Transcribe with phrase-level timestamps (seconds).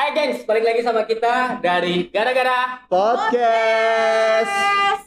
[0.00, 4.48] Hai gengs, balik lagi sama kita dari Gara-Gara Podcast.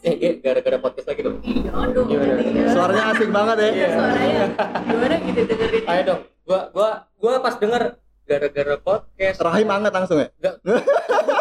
[0.05, 2.13] Eh, eh, gara-gara podcast lagi dong Jangan dong.
[2.13, 2.37] Gimana?
[2.37, 2.69] ya.
[2.69, 3.69] Suaranya asik banget ya.
[3.73, 3.87] Iya.
[3.89, 4.53] Suaranya
[4.85, 5.83] gimana gitu dengerin.
[5.89, 7.97] Ayo dong, gua, gua, gua pas denger
[8.29, 10.29] gara-gara podcast Rahim anget langsung ya.
[10.37, 10.77] Gak, gua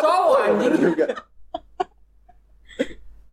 [0.00, 1.06] cowok anjing Juga.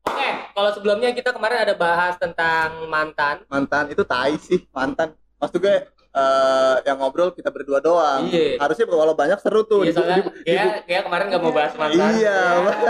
[0.03, 5.15] Oke, kalau sebelumnya kita kemarin ada bahas tentang mantan Mantan itu tai sih, mantan.
[5.39, 5.87] Maksud gue
[6.19, 8.27] eh, yang ngobrol kita berdua doang.
[8.27, 8.57] Iya.
[8.57, 9.81] Harusnya kalau banyak seru tuh.
[9.81, 12.39] Iya, Dibu- soalnya dibu- kayak, dibu- kayak kemarin gak mau bahas mantan Iya.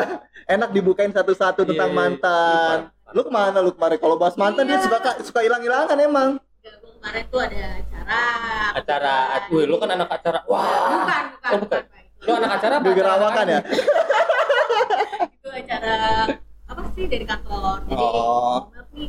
[0.56, 1.98] Enak dibukain satu-satu Iya, tentang iya.
[1.98, 2.78] mantan.
[3.10, 3.98] Lu ke mana lu kemarin?
[3.98, 4.84] Kalau bahas mantan dia Iya.
[4.84, 6.30] suka suka hilang-hilangan emang.
[6.60, 8.22] Enggak, gua kemarin tuh ada acara.
[8.72, 9.16] Acara,
[9.48, 11.82] wih lu kan anak acara Wah, Bukan, bukan, Oh, bukan.
[11.82, 11.82] bukan.
[12.20, 12.86] Lu anak acara apa?
[12.86, 13.60] Geger awakan ya.
[15.32, 15.96] Itu acara
[16.66, 17.78] apa sih dari kantor.
[17.84, 18.58] Jadi, Oh.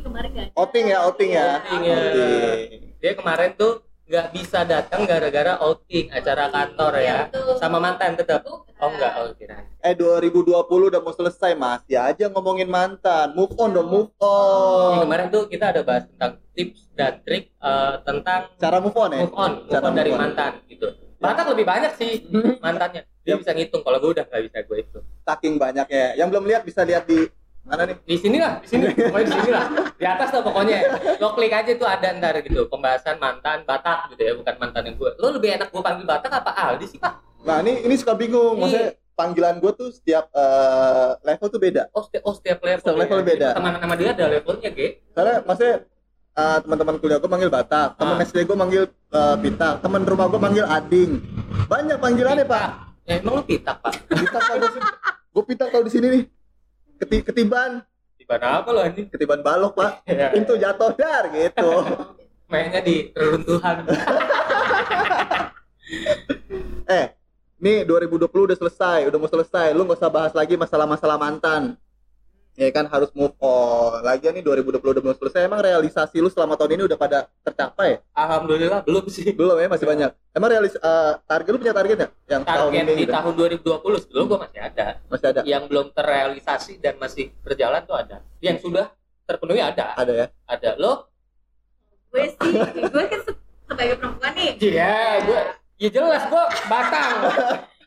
[0.01, 0.53] kemarin enggak ada.
[0.55, 1.47] Outing ya, outing ya.
[1.59, 1.97] Outing ya.
[1.99, 2.81] Outing.
[2.97, 3.73] Dia kemarin tuh
[4.11, 7.17] nggak bisa datang gara-gara outing acara kantor ya.
[7.31, 7.55] Betul.
[7.55, 8.43] Sama mantan tetap.
[8.43, 9.63] Oh enggak, oh kira.
[9.79, 13.31] Eh 2020 udah mau selesai masih aja ngomongin mantan.
[13.31, 14.91] Move on dong, move on.
[14.91, 19.09] Yang kemarin tuh kita ada bahas tentang tips dan trik eh, tentang Cara move on
[19.15, 19.19] ya?
[19.23, 20.23] move on, move Cara on dari move on.
[20.27, 20.87] mantan gitu.
[21.15, 22.11] Batak lebih banyak sih
[22.65, 23.07] mantannya.
[23.21, 24.99] Dia bisa ngitung kalau gue udah nggak bisa gue itu.
[25.23, 26.19] Saking banyaknya.
[26.19, 27.95] Yang belum lihat bisa lihat di mana nih?
[28.03, 29.65] Di sini lah, di sini, pokoknya di sini lah.
[29.95, 30.77] Di atas lah pokoknya.
[31.21, 34.95] Lo klik aja tuh ada ntar gitu pembahasan mantan Batak gitu ya, bukan mantan yang
[34.97, 35.11] gue.
[35.21, 37.21] Lo lebih enak gue panggil Batak apa Aldi sih pak?
[37.45, 38.57] Nah ini ini suka bingung.
[38.57, 41.81] Maksudnya panggilan gue tuh setiap eh, level tuh beda.
[41.93, 42.81] Oh setiap, oh, setiap level.
[42.81, 43.25] Setiap level ya.
[43.25, 43.49] beda.
[43.53, 44.87] Teman sama dia ada levelnya, Ge.
[45.13, 45.75] Karena maksudnya
[46.31, 48.25] eh, teman-teman kuliah gue manggil Batak, teman Ah.
[48.25, 51.11] SD gue manggil eh, Bintang, teman rumah gue manggil Ading.
[51.69, 52.69] Banyak panggilannya pak.
[53.01, 53.97] Ya, emang lu pitak, Pak?
[54.13, 54.69] Bintang kalau
[55.33, 56.23] gue Bintang kalau di sini nih.
[57.01, 57.81] Keti, ketiban,
[58.13, 59.09] Tiba apa lo anjing?
[59.09, 60.05] ketiban balok pak.
[60.05, 61.69] Ya, Pintu jatuh dar gitu.
[62.51, 63.89] mainnya di reruntuhan.
[67.01, 67.05] eh,
[67.57, 69.73] nih 2020 udah selesai, udah mau selesai.
[69.73, 71.73] Lu nggak usah bahas lagi masalah-masalah mantan.
[72.61, 74.05] Ya kan harus move on.
[74.05, 75.41] Lagian nih 2020 udah mau selesai.
[75.41, 78.05] Emang realisasi lu selama tahun ini udah pada tercapai?
[78.13, 79.33] Alhamdulillah belum sih.
[79.33, 80.13] Belum ya, masih banyak.
[80.29, 82.11] Emang realis eh, target lu punya target nggak?
[82.27, 84.85] Yang tahun Target ini di udah- tahun 2020 sebelum gua masih ada.
[85.09, 85.41] masih ada.
[85.41, 88.21] Yang belum terrealisasi dan masih berjalan tuh ada.
[88.39, 88.93] Yang sudah
[89.25, 89.97] terpenuhi ada.
[89.97, 90.27] Ada ya.
[90.45, 90.69] Ada.
[90.77, 91.09] Lo?
[92.11, 94.51] Gue sih, gue kan se- sebagai perempuan nih.
[94.61, 95.41] Iya, gua
[95.75, 97.13] Ya jelas gua batang.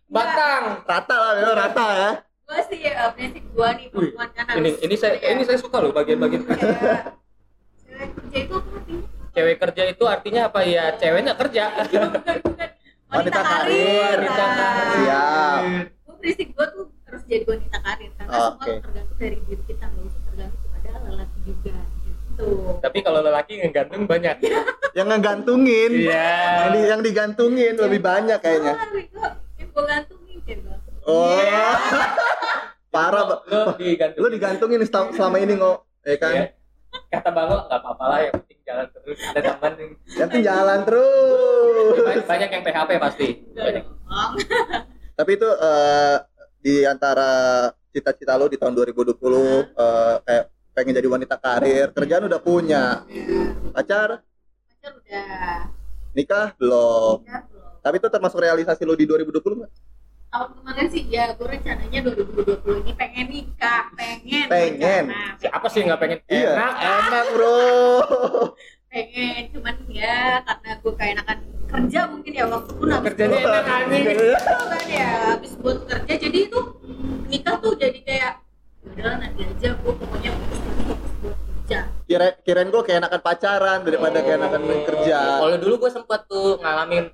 [0.08, 0.62] Batang.
[0.82, 2.10] Rata lah, memang rata ya.
[2.44, 5.56] Gue sih uh, prinsip gue nih perempuan kan Ini harus ini saya ya, ini saya
[5.56, 6.60] suka loh bagian-bagian cewek
[8.12, 9.02] kerja itu apa artinya?
[9.32, 10.84] cewek kerja itu artinya apa ya?
[10.94, 11.64] Ceweknya kerja.
[12.10, 12.68] bukan bukan
[13.06, 14.16] Wanita karir.
[14.18, 14.92] Wanita karir.
[14.94, 15.62] Siap.
[16.04, 18.64] gue prinsip gue tuh harus jadi wanita karir karena Oke.
[18.64, 22.46] semua tergantung dari diri kita nggak usah tergantung kepada lelaki juga gitu
[22.78, 24.36] Tapi kalau lelaki ngegantung banyak.
[24.92, 25.90] Yang ngegantungin.
[25.96, 26.28] Iya.
[26.36, 28.74] Yang, di- yang digantungin lebih banyak kayaknya.
[28.74, 30.73] Oh, yang gue gantungin coba
[31.04, 31.36] Oh.
[31.36, 31.66] Iya.
[32.94, 33.38] Parah, Pak.
[33.46, 34.20] Lo digantung.
[34.22, 36.32] Lu digantungin sel- selama ini ngo, ya kan?
[36.32, 36.46] Iya.
[37.10, 39.18] Kata Bang lo nggak apa-apa lah yang penting jalan terus.
[39.28, 41.96] Ada teman yang Yang penting jalan terus.
[42.00, 43.26] banyak, banyak yang PHP pasti.
[43.50, 43.84] Banyak.
[45.18, 46.16] Tapi itu eh,
[46.58, 47.30] di antara
[47.90, 53.02] cita-cita lu di tahun 2020 eh, kayak pengen jadi wanita karir, kerjaan udah punya.
[53.70, 54.22] Pacar,
[54.70, 55.26] pacar udah
[56.14, 57.26] nikah belum.
[57.26, 59.72] ya belum Tapi itu termasuk realisasi lu di 2020 nggak?
[60.34, 65.04] Tahun kemarin sih ya gue rencananya 2020 ini pengen nikah pengen Pengen.
[65.06, 66.72] rencana, Siapa sih nggak pengen Iya, enak?
[66.74, 67.54] enak bro.
[68.90, 73.64] pengen cuman ya karena gue kayak enakan kerja mungkin ya waktu pun habis Kerjanya enak
[73.68, 74.04] anjing.
[74.06, 76.60] Itu kan ya habis buat kerja jadi itu
[77.24, 78.32] nikah tuh jadi kayak
[78.84, 84.62] udah nanti aja gue pokoknya kerja Kira kirain gue kayak enakan pacaran daripada kayak enakan
[84.84, 85.18] kerja.
[85.40, 87.04] Kalau dulu gue sempet tuh ngalamin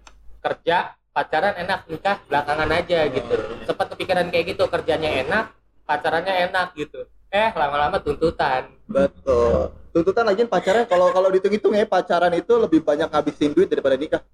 [0.41, 3.35] kerja pacaran enak nikah belakangan aja gitu.
[3.63, 5.53] Sempet kepikiran kayak gitu kerjanya enak
[5.85, 7.05] pacarannya enak gitu.
[7.29, 8.73] Eh lama-lama tuntutan.
[8.89, 9.77] Betul.
[9.93, 14.25] Tuntutan lagi pacaran kalau kalau dihitung-hitung ya pacaran itu lebih banyak ngabisin duit daripada nikah.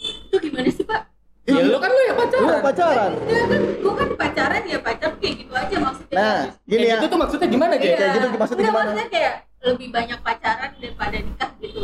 [0.00, 1.12] itu gimana sih pak
[1.44, 2.60] Ya lu kan lu yang Lu pacaran.
[2.62, 3.10] pacaran.
[3.20, 6.96] ya kan gue kan pacaran ya pacar kayak gitu aja maksudnya Nah, gini ya.
[6.96, 7.82] gitu tuh maksudnya gimana Iya.
[7.82, 7.92] Ge?
[7.92, 8.88] kayak gitu maksudnya Enggak, gimana?
[8.88, 11.80] maksudnya kayak lebih banyak pacaran daripada nikah gitu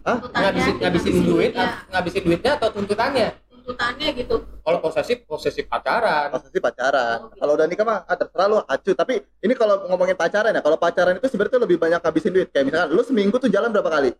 [0.00, 0.16] Hah?
[0.16, 3.28] tuntutannya Ngabisin, ngabisin duit, duitnya, ngabisin duitnya atau tuntutannya?
[3.68, 4.34] Tuntutannya gitu
[4.64, 6.32] Kalau posesif, posesif pacaran.
[6.32, 7.28] Pasti pacaran.
[7.36, 8.96] Kalau udah nikah mah ah, terserah lu acu.
[8.96, 12.48] Tapi ini kalau ngomongin pacaran ya, kalau pacaran itu sebenarnya lebih banyak ngabisin duit.
[12.48, 14.10] Kayak misalkan lu seminggu tuh jalan berapa kali?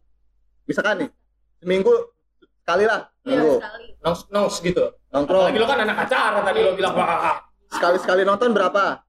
[0.69, 1.11] Misalkan nih,
[1.65, 1.93] seminggu
[2.61, 4.85] sekali lah, ya minggu sekali Nongs, nongs gitu.
[5.09, 5.49] nongkrong.
[5.49, 7.41] Apalagi lu kan anak pacaran tadi lu bilang wah.
[7.73, 9.01] Sekali sekali nonton berapa?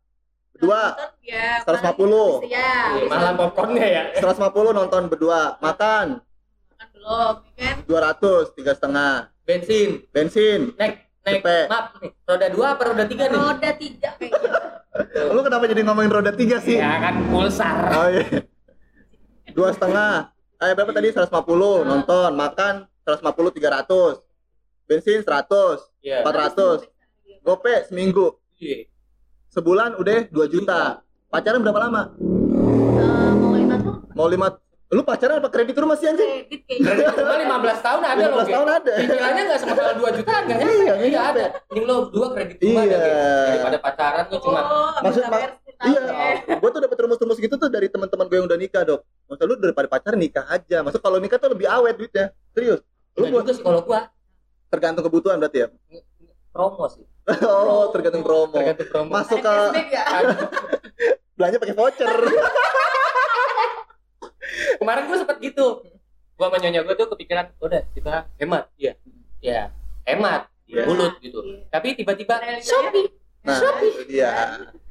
[0.55, 2.51] Berdua, Nonton, ya 150.
[2.51, 4.03] ya Iya, Malah popcornnya ya.
[4.19, 5.55] 150 nonton berdua.
[5.63, 9.31] Makan makan belum ya kan 200, tiga setengah.
[9.49, 10.93] Bensin, Bensin, naik
[11.25, 11.65] naik Cepet.
[11.67, 14.51] maaf nih roda dua apa roda tiga nih roda tiga kayaknya
[15.33, 16.77] Lu kenapa jadi ngomongin roda tiga sih?
[16.77, 18.45] ya kan pulsar Oh iya.
[19.49, 20.29] Dua setengah.
[20.55, 21.09] Eh berapa tadi?
[21.09, 21.33] 150
[21.81, 24.21] nonton, makan 150 300.
[24.85, 26.21] Bensin 100, Iya.
[26.21, 26.85] 400.
[27.41, 28.37] Gope seminggu.
[28.55, 28.85] Iya.
[29.49, 31.01] Sebulan udah 2 juta.
[31.25, 32.01] Pacaran berapa lama?
[32.93, 34.45] Eh, mau lima tuh Mau 5
[34.89, 36.25] Lu pacaran apa kredit rumah sih anjing?
[36.25, 38.93] kredit kayaknya Kredit rumah 15 tahun ada loh 15 tahun ada.
[38.97, 42.83] cicilannya nggak semahal 2 jutaan nggak nyampe Iya, iya ada ini lo dua kredit rumah
[42.83, 42.97] Iya.
[42.97, 43.09] ada
[43.47, 46.57] daripada pacaran lo cuma oh Maksud- mak- Iya, ya.
[46.57, 48.99] gue tuh dapet rumus-rumus gitu tuh dari teman-teman gue yang udah nikah, Dok.
[49.25, 50.83] Maksud lu daripada pacaran nikah aja.
[50.83, 52.35] Maksud kalau nikah tuh lebih awet duitnya.
[52.51, 52.83] Serius.
[53.15, 54.11] Lu buat juga sih kalau gua
[54.67, 55.67] tergantung kebutuhan berarti ya.
[56.49, 57.05] promo sih
[57.45, 58.51] oh, tergantung promo.
[58.51, 59.55] tergantung promo Masuk ke
[61.37, 62.09] belanja pakai voucher.
[64.75, 65.67] Kemarin gua sempet gitu
[66.33, 68.93] gua sama nyonya gua tuh kepikiran udah kita hemat iya
[69.39, 69.61] ya
[70.03, 70.85] hemat Iya.
[70.85, 71.65] mulut gitu Iya.
[71.67, 73.07] tapi tiba-tiba Realitanya- Shopee
[73.39, 74.29] Nah, itu dia.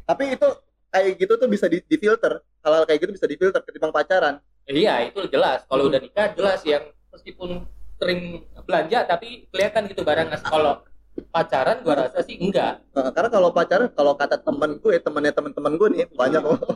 [0.02, 0.49] Tapi itu
[0.88, 2.40] kayak gitu tuh bisa di, difilter.
[2.58, 4.40] Hal-hal kayak gitu bisa difilter ketimbang pacaran.
[4.64, 5.90] iya itu jelas kalau Hmm.
[5.93, 7.62] udah nikah jelas yang meskipun
[7.94, 8.20] sering
[8.64, 10.81] belanja tapi kelihatan gitu barang kalau
[11.28, 15.72] pacaran gua rasa sih enggak Nah, karena kalau pacaran, kalau kata temen gue, temennya temen-temen
[15.75, 16.58] gue nih banyak kok.
[16.58, 16.72] Oh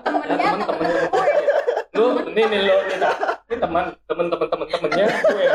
[0.00, 0.56] temennya
[2.34, 2.98] ini nih lo nih
[3.46, 5.54] ini teman temen temen temen temennya gue ya.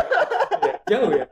[0.87, 1.25] jauh ya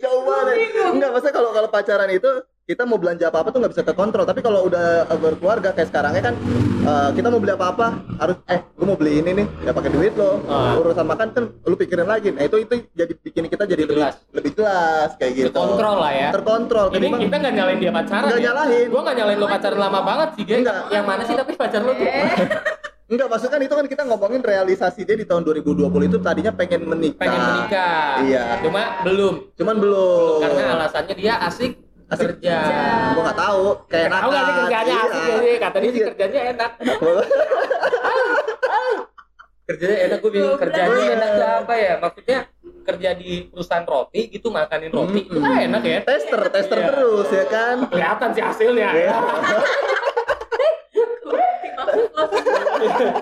[0.00, 0.56] Jauh banget.
[0.86, 2.30] Enggak, maksudnya kalau kalau pacaran itu
[2.64, 4.24] kita mau belanja apa-apa tuh nggak bisa terkontrol.
[4.24, 6.34] Tapi kalau udah eh, berkeluarga kayak sekarangnya kan
[6.82, 7.86] eh, kita mau beli apa-apa
[8.18, 10.40] harus eh gue mau beli ini nih ya pakai duit lo.
[10.46, 10.76] Ah.
[10.76, 12.32] Urusan makan kan lu pikirin lagi.
[12.32, 14.16] Nah itu itu jadi bikin kita jadi lebih Jelas.
[14.32, 15.52] lebih jelas kayak gitu.
[15.54, 16.86] kontrol lah ya Terkontrol.
[16.88, 18.86] ini Ketimbang- kita nggak nyalain dia pacaran Nggak ya nyalahin.
[18.88, 20.76] gue nggak nyalain lo pacaran lama banget sih dia Nggak.
[20.90, 22.08] yang mana sih tapi pacar lo tuh
[23.04, 26.88] Enggak, maksudnya kan itu kan kita ngomongin realisasi dia di tahun 2020 itu tadinya pengen
[26.88, 27.20] menikah.
[27.20, 28.44] pengen menikah Iya.
[28.60, 30.40] cuma belum Cuman belum.
[30.40, 31.72] karena alasannya dia asik,
[32.06, 32.56] Asik kerja
[33.12, 35.04] Gua nggak tahu, kayak tahu nggak sih kerjanya Iya.
[35.04, 36.70] asik ya sih kata dia sih kerjanya enak
[39.64, 41.12] kerjanya enak gue bingung kerjanya Iya.
[41.14, 42.38] enak tuh apa ya maksudnya
[42.84, 47.44] kerja di perusahaan roti gitu makanin roti itu kan enak ya Tester, tester terus ya
[47.46, 47.76] kan.
[47.86, 49.16] kelihatan sih hasilnya Iya.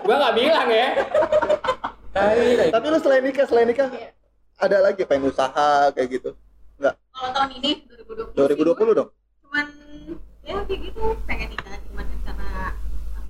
[0.03, 0.89] gua nggak bilang ya
[2.11, 2.69] tai.
[2.69, 4.11] Tapi lu selain nikah, selain nikah Iya.
[4.59, 6.31] ada lagi pengen usaha kayak gitu.
[6.79, 9.09] kalau tahun ini 2020 sih 2020 dong.
[9.43, 9.67] cuman
[10.43, 12.49] ya kayak gitu pengen nikah cuman karena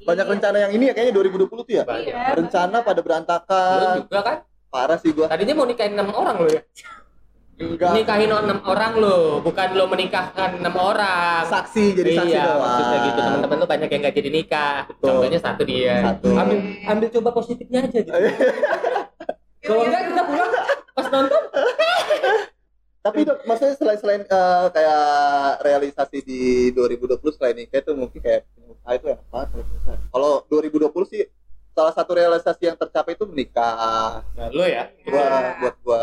[0.03, 1.85] Banyak rencana yang ini ya kayaknya 2020 tuh ya.
[1.85, 2.07] Banyak.
[2.09, 2.85] Iya, Rencana banyak.
[2.85, 3.97] pada Lu berantakan.
[4.03, 4.37] juga kan
[4.67, 5.29] Parah sih gua.
[5.29, 6.63] tadinya mau nikahin enam orang lo ya
[7.63, 7.93] Enggak.
[7.95, 12.61] nikahin enam orang lo bukan lo menikahkan enam orang Saksi jadi saksi iya, doang.
[12.61, 15.07] maksudnya gitu teman-teman lo banyak yang nggak jadi nikah Betul.
[15.07, 16.29] contohnya satu dia Satu.
[16.33, 18.13] ambil ambil coba positifnya aja gitu
[19.67, 20.51] kalau enggak kita pulang
[20.93, 21.43] pas nonton
[23.03, 25.03] Tapi dok, maksudnya selain selain eh, kayak
[25.59, 29.49] realisasi di 2020 selain nikah itu mungkin kayak usaha itu enak banget.
[29.51, 29.97] kalau usaha.
[30.07, 31.23] Kalau 2020 sih
[31.75, 34.23] salah satu realisasi yang tercapai itu menikah.
[34.23, 35.27] nah, lo ya Gua
[35.59, 36.03] buat gua.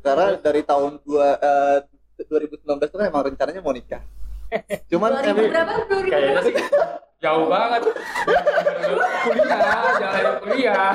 [0.00, 1.78] Karena dari tahun dua eh,
[2.20, 4.02] 2019 itu kan emang rencananya mau nikah.
[4.86, 6.54] Cuman 2000 kami berapa 2000 kayaknya sih
[7.18, 7.82] jauh banget
[9.20, 9.58] kuliah
[9.92, 10.94] jangan kuliah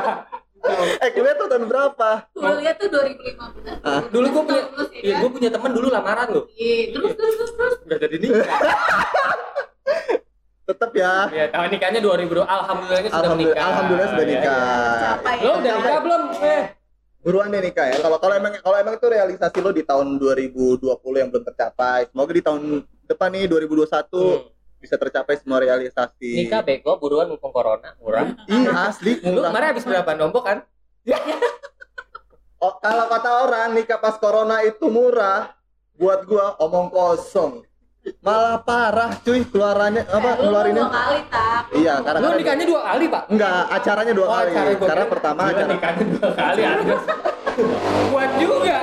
[0.97, 2.09] eh kuliah tuh tahun berapa?
[2.33, 4.01] kuliah tuh 2015 Ah.
[4.07, 4.65] dulu gue punya ya
[4.95, 5.19] iya, kan?
[5.19, 8.47] gue punya teman dulu lamaran lo Iya, terus terus terus terus udah jadi nikah
[10.63, 11.13] Tetap ya.
[11.29, 14.97] ya tahun nikahnya 2000 alhamdulillahnya sudah Alhamdulillah, menikah alhamdulillah sudah Ya, nikah.
[14.97, 15.43] capai ya.
[15.43, 16.63] lo udah nikah belum eh
[17.23, 17.97] Buruan deh nikah ya.
[17.97, 20.83] Kalau kalau emang kalau emang itu realisasi lo di tahun 2020
[21.15, 22.61] yang belum tercapai, semoga di tahun
[23.05, 24.43] depan nih 2021 Hmm.
[24.77, 26.43] bisa tercapai semua realisasi.
[26.43, 29.47] nikah bego buruan mumpung corona murah Ih, asli lu murah.
[29.49, 30.57] kemarin habis berapa nombok kan
[32.59, 35.51] Oh, kalau kata orang nikah pas corona itu murah,
[35.93, 37.63] buat gua omong kosong.
[38.19, 40.83] Malah parah cuy keluarannya apa Eh, lu mah ngeluarinnya.
[40.83, 44.33] dua kali tak Iya, karena lu kan- nikahnya dua kali pak enggak acaranya dua Oh,
[44.33, 44.49] kali.
[44.49, 46.61] acara Karena pertama Gila, acara nikahnya dua kali
[48.09, 48.77] buat juga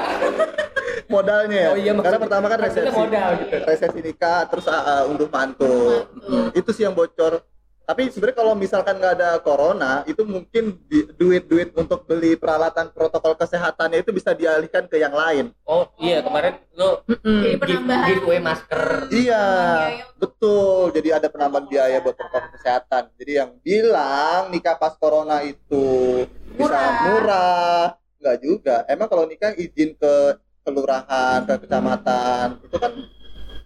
[1.06, 1.68] modalnya ya.
[1.68, 2.94] oh iya karena pertama kan resepsi.
[2.94, 5.66] modal gitu Resepsi nikah terus uh, uh, unduh mantu.
[5.66, 6.30] Mantu.
[6.30, 7.42] Mm, Itu sih yang bocor.
[7.90, 13.34] Tapi sebenarnya kalau misalkan nggak ada corona, itu mungkin di- duit-duit untuk beli peralatan protokol
[13.34, 15.50] kesehatannya itu bisa dialihkan ke yang lain.
[15.66, 19.44] oh iya kemarin give, penambahan giveaway masker Iya,
[20.14, 20.94] betul.
[20.94, 23.10] Jadi ada penambahan biaya buat protokol kesehatan.
[23.18, 25.82] Jadi yang bilang nikah pas corona itu
[26.54, 26.94] bisa Murah.
[27.02, 27.82] murah,
[28.22, 28.76] nggak juga.
[28.86, 30.14] Emang kalau nikah izin ke
[30.62, 32.92] kelurahan, ke kecamatan, itu kan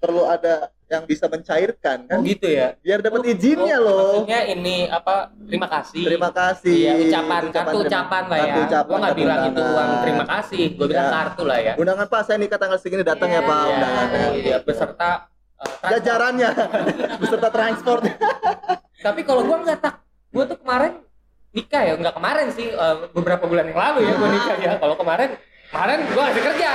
[0.00, 2.76] perlu ada yang bisa mencairkan kan Oh gitu ya.
[2.78, 5.32] biar dapat Oh, izinnya oh, loh Maksudnya ini apa?
[5.42, 6.02] Terima kasih.
[6.04, 8.44] terima kasih Iya, ucapan, kartu terima- ucapan lah ya.
[8.44, 11.12] kartu ucapan, Gua nggak kartu bilang itu uang terima kasih, gua bilang Ya.
[11.14, 11.72] kartu lah ya.
[11.74, 13.44] undangan pak saya nikah tanggal segini datang ya Iya.
[13.44, 15.10] pak Iya, undangannya iya, beserta
[15.56, 16.50] uh, jajarannya
[17.20, 18.02] beserta transport
[18.96, 19.94] Tapi kalau gua nggak tak,
[20.30, 20.92] gua tuh kemarin
[21.50, 24.72] nikah ya, nggak kemarin sih, uh, beberapa bulan yang lalu ya gua nikah ya.
[24.74, 25.30] Kalau kemarin,
[25.70, 26.70] kemarin gua ngasih kerja.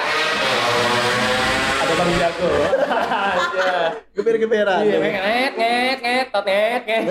[1.92, 2.50] Bang jago.
[2.50, 3.74] Iya.
[4.16, 7.04] geber-geberan Iya, nget, nget, nget, tot, nget, nget.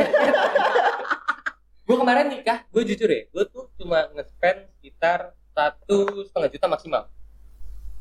[1.82, 7.02] gue kemarin nikah, gue jujur ya, gue tuh cuma nge-spend sekitar satu setengah juta maksimal.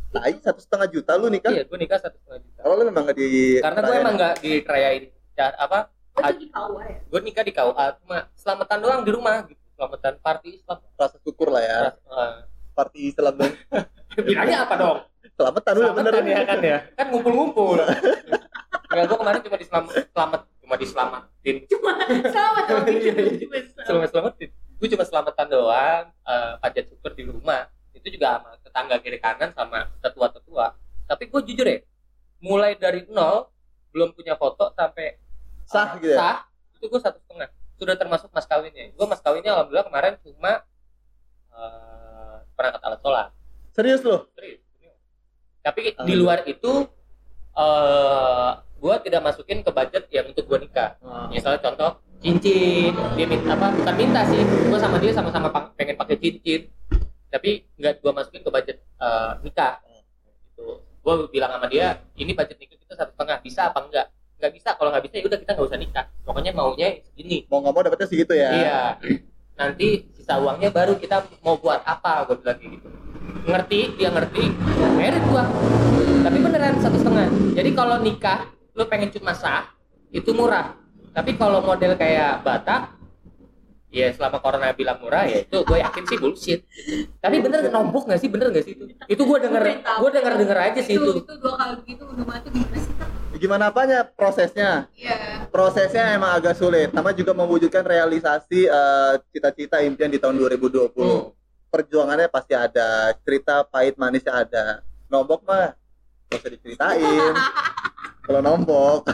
[0.08, 2.60] Tai satu setengah juta lu nikah Iya, gue nikah satu setengah juta.
[2.62, 5.04] kalau lu memang nggak di Karena gue emang nggak dirayain
[5.34, 5.80] cara apa?
[6.16, 10.14] Oh, di KUA ya Gue nikah di KUA cuma selamatan doang di rumah gitu, selamatan
[10.18, 10.78] party Islam.
[10.96, 12.44] rasa syukur lah ya Uh,
[12.74, 13.54] party Islam dong
[14.28, 14.98] bilangnya apa dong?
[15.38, 17.77] Selamatan dulu bener ya kan ya, kan ngumpul-ngumpul.
[18.98, 21.56] ya gue kemarin cuma diselamat, selamat, cuma diselamatin.
[21.70, 22.86] Cuma selamat selamat
[23.86, 27.70] selamat selamatin gue cuma selamatan doang eh pajak syukur di rumah.
[27.94, 30.74] Itu juga sama tetangga kiri kanan sama tetua tetua
[31.08, 31.79] tapi gue jujur ya
[32.44, 33.50] mulai dari nol
[33.96, 35.17] belum punya foto sampai
[35.67, 36.17] Sah eh, gitu ya?
[36.20, 36.38] sah
[36.77, 37.50] itu gue satu setengah.
[37.75, 38.94] Sudah termasuk mas kawinnya.
[38.94, 40.63] Gue mas kawinnya alhamdulillah kemarin cuma
[41.51, 43.29] eh perangkat alat sholat.
[43.74, 44.24] Serius lu?
[44.38, 44.62] Serius,
[45.68, 46.88] tapi di luar itu
[47.60, 50.96] eh gue tidak masukin ke budget yang untuk gue nikah.
[51.28, 56.16] Misalnya contoh cincin dia minta apa bukan minta sih gue sama dia sama-sama pengen pakai
[56.16, 56.72] cincin.
[57.28, 59.84] Tapi nggak gue masukin ke budget eh, nikah.
[60.56, 60.80] Gitu.
[61.04, 64.08] Gue bilang sama dia ini budget nikah kita satu setengah bisa apa enggak?
[64.38, 66.06] Nggak bisa kalau nggak bisa ya udah kita nggak usah nikah.
[66.24, 67.44] Pokoknya maunya segini.
[67.52, 68.50] Mau nggak mau dapetnya segitu ya.
[68.56, 68.82] Iya.
[69.58, 72.97] Nanti sisa uangnya baru kita mau buat apa gue bilang gitu
[73.48, 74.44] ngerti dia ngerti
[75.00, 75.48] merit gua.
[76.27, 77.27] Tapi beneran satu setengah.
[77.56, 79.72] Jadi kalau nikah lu pengen cuma sah
[80.12, 80.75] itu murah.
[81.16, 82.94] Tapi kalau model kayak Batak
[83.88, 86.60] ya selama corona bilang murah ya itu gue yakin sih bullshit.
[87.24, 88.30] Tapi bener nombok nggak sih?
[88.30, 88.86] Bener nggak sih itu?
[89.08, 91.10] Itu gue denger Gue denger denger aja sih itu.
[91.18, 93.10] Itu itu dua kali begitu udah mati gimana sih Kak?
[93.38, 94.89] gimana apanya prosesnya?
[94.98, 95.46] Iya.
[95.54, 96.89] Prosesnya emang agak sulit.
[96.89, 101.37] Sama juga mewujudkan realisasi eh, cita-cita impian di tahun 2020 Hmm.
[101.68, 104.66] Perjuangannya pasti ada cerita pahit manisnya ada.
[105.08, 105.76] Nombok mah
[106.32, 107.34] gak usah diceritain.
[108.28, 109.08] Kalau nombok.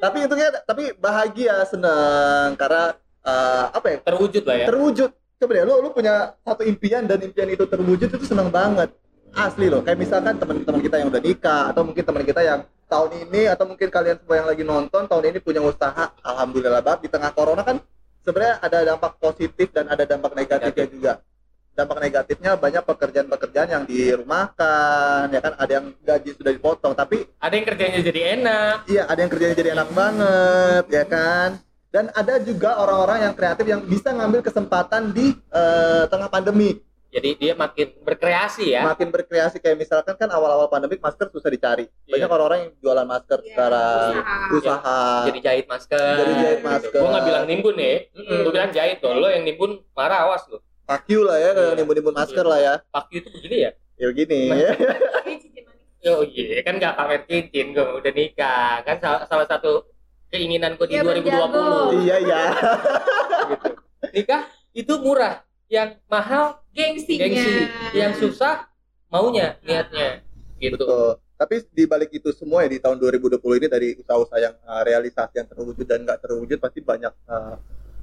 [0.00, 2.54] Tapi itu kan tapi bahagia seneng.
[2.54, 3.98] Karena eh, apa ya?
[4.04, 4.66] Terwujud lah ya.
[4.70, 5.10] Terwujud.
[5.40, 8.92] Coba deh lu lu punya satu impian dan impian itu terwujud itu seneng banget.
[9.32, 13.30] Asli loh kayak misalkan teman-teman kita yang udah nikah atau mungkin teman kita yang tahun
[13.30, 17.08] ini atau mungkin kalian semua yang lagi nonton tahun ini punya usaha alhamdulillah banget di
[17.14, 17.78] tengah corona kan
[18.24, 21.12] sebenarnya ada dampak positif dan ada dampak negatifnya juga.
[21.70, 25.52] Dampak negatifnya banyak pekerjaan-pekerjaan yang dirumahkan ya kan?
[25.56, 28.76] Ada yang gaji sudah dipotong tapi ada yang kerjanya jadi enak.
[28.90, 31.48] Iya, ada yang kerjanya jadi enak banget, ya kan?
[31.90, 36.78] Dan ada juga orang-orang yang kreatif yang bisa ngambil kesempatan di eh, tengah pandemi.
[37.10, 41.90] Jadi dia makin berkreasi ya Makin berkreasi kayak misalkan kan awal-awal pandemi masker susah dicari.
[42.04, 42.30] Banyak Iya.
[42.30, 44.56] orang-orang yang jualan masker Iya, sekarang, usaha.
[44.56, 45.00] usaha.
[45.26, 46.96] jadi jahit masker Jadi jahit masker.
[46.96, 48.40] gue nggak bilang nimbun ya Mm.
[48.40, 50.62] gue bilang jahit loh lo yang nimbun marah awas lo
[51.06, 51.76] you lah ya, kalau Iya.
[51.76, 52.74] nimbun-nimbun masker lah ya.
[52.88, 54.40] pakai itu begini ya Ya begini.
[54.50, 55.42] Manis.
[56.02, 59.84] oh iya kan nggak pamer cincin gue udah nikah kan salah, salah satu
[60.26, 61.64] keinginan gue di Iya, 2020 berjago.
[62.00, 62.40] iya, iya.
[63.50, 63.68] gitu
[64.10, 67.30] nikah itu murah yang mahal Gengsinya.
[67.30, 67.54] gengsi
[67.94, 68.66] yang susah
[69.06, 70.20] maunya niatnya
[70.58, 71.10] gitu Betul.
[71.40, 75.40] Tapi di balik itu semua ya di tahun 2020 ini dari usaha-usaha yang uh, realisasi
[75.40, 77.56] yang terwujud dan nggak terwujud pasti banyak uh,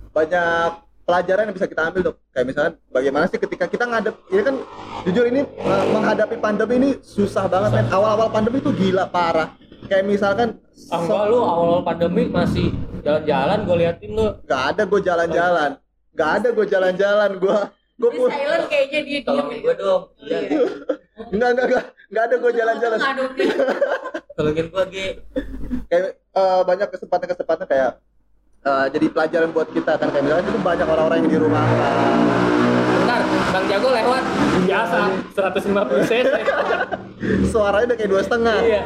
[0.09, 0.71] banyak
[1.05, 2.17] pelajaran yang bisa kita ambil dok.
[2.33, 4.55] Kayak misalnya bagaimana sih ketika kita ngadep, ini kan
[5.05, 7.85] jujur ini uh, menghadapi pandemi ini susah banget men.
[7.93, 9.53] Awal-awal pandemi itu gila parah.
[9.85, 10.57] Kayak misalkan
[10.89, 12.73] ah enggak lu awal-awal pandemi masih
[13.05, 15.69] jalan-jalan gue liatin lu nggak ada gue jalan-jalan,
[16.17, 17.57] nggak ada gue jalan-jalan, gue
[17.97, 19.47] gue pun silent kayaknya dia diem.
[19.61, 20.01] gue dong.
[20.25, 20.39] Iya.
[21.29, 21.83] nggak nggak nggak.
[22.09, 22.99] Nggak ada gue jalan-jalan.
[24.33, 25.05] Tolongin gue ge
[25.93, 27.91] kayak eh, banyak kesempatan-kesempatan kayak
[28.65, 31.63] eh, jadi pelajaran buat kita kan kayak misalnya itu banyak orang-orang yang di rumah.
[32.97, 33.21] Bentar
[33.53, 34.23] bang jago lewat.
[34.65, 34.97] Biasa
[35.37, 36.33] 150 cc.
[37.49, 38.57] Suaranya udah kayak dua setengah.
[38.61, 38.81] Iya.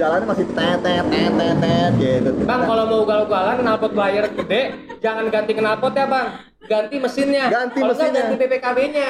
[0.00, 2.30] Jalannya masih tet tet tet tet tet gitu.
[2.44, 4.62] Bang, kalau mau ugal-ugalan knalpot layar gede,
[5.00, 6.28] jangan ganti knalpot ya, Bang.
[6.64, 7.44] Ganti mesinnya.
[7.52, 8.22] Ganti nggak, mesinnya.
[8.24, 9.08] ganti BPKB-nya.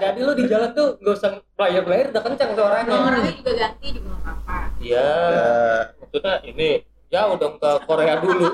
[0.00, 2.92] Jadi lu di jalan tuh nggak usah layar-layar udah kencang suaranya.
[2.92, 4.56] Orangnya juga ganti juga nggak apa-apa.
[4.80, 5.08] Iya.
[5.32, 5.52] Ya,
[6.00, 6.68] Maksudnya ini
[7.10, 8.48] jauh dong ke Korea dulu.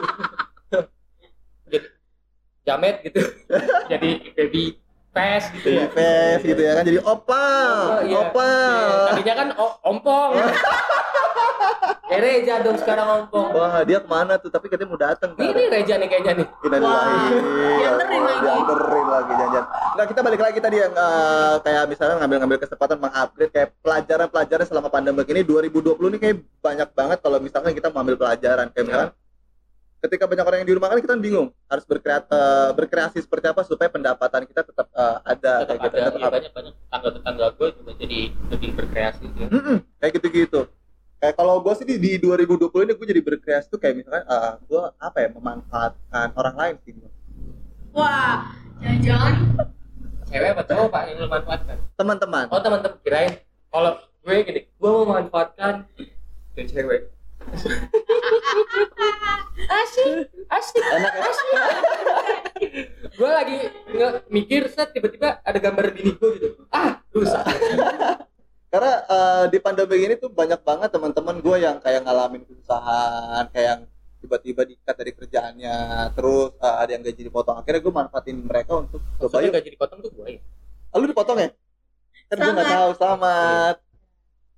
[1.72, 1.86] Jadi
[2.66, 3.20] jamet gitu.
[3.92, 4.64] Jadi baby
[5.16, 5.84] fast gitu ya.
[5.88, 7.48] face gitu ya kan jadi opa
[7.88, 8.16] Oh, iya.
[8.20, 9.00] opa Iya.
[9.08, 9.48] Tadinya kan
[9.80, 10.30] ompong.
[12.06, 13.50] Eh Reja dong sekarang ngomong.
[13.50, 14.46] Wah, dia ke mana tuh?
[14.46, 15.34] Tapi katanya mau datang.
[15.34, 16.46] Ini nih Reja nih kayaknya nih.
[16.62, 17.18] Innalillahi.
[17.82, 18.44] Dianterin lagi.
[18.46, 19.64] Dianterin lagi jangan.
[19.66, 24.88] Enggak, kita balik lagi tadi yang eh, kayak misalnya ngambil-ngambil kesempatan mengupgrade kayak pelajaran-pelajaran selama
[24.88, 29.10] pandemi ini 2020 ini kayak banyak banget kalau misalnya kita mau ambil pelajaran kayak misalkan
[30.06, 33.46] ketika banyak orang yang di rumah kan kita kan bingung harus berkreat, eh, berkreasi seperti
[33.50, 35.96] apa supaya pendapatan kita tetap eh, ada Tetap kayak gitu.
[35.98, 38.20] ada Tetap ya, banyak banyak tetangga-tetangga gue juga jadi
[38.54, 39.46] lebih berkreasi sih.
[39.50, 40.60] Mm-mm, kayak gitu-gitu.
[41.16, 44.52] Kayak kalau gue sih di, di 2020 ini gue jadi berkreasi tuh kayak misalkan eh,
[44.64, 46.92] gue apa ya memanfaatkan orang lain sih.
[46.94, 47.10] gua.
[47.96, 49.34] Wah, jangan-jangan
[50.26, 51.76] Cewek apa cowok pak yang lu manfaatkan?
[51.94, 52.44] Teman-teman.
[52.50, 53.38] Oh teman-teman kirain
[53.70, 53.94] kalau
[54.26, 55.86] gue gini, gue mau manfaatkan
[56.58, 57.14] ke cewek.
[59.66, 61.30] Asik, asik, Enak ya?
[63.16, 63.58] gue lagi
[63.92, 66.48] nge mikir set tiba-tiba ada gambar bini gue gitu.
[66.68, 67.44] Ah, rusak.
[68.66, 73.66] Karena eh, di pandemi ini tuh banyak banget teman-teman gue yang kayak ngalamin kesusahan, kayak
[73.66, 73.82] yang
[74.20, 75.78] tiba-tiba dikat dari kerjaannya,
[76.12, 77.56] terus eh, ada yang gaji dipotong.
[77.62, 79.54] Akhirnya gue manfaatin mereka untuk coba yuk.
[79.54, 80.40] gaji dipotong tuh gue ya.
[80.92, 81.48] Ah, lu dipotong ya?
[82.26, 83.76] Kan gue nggak tahu, selamat.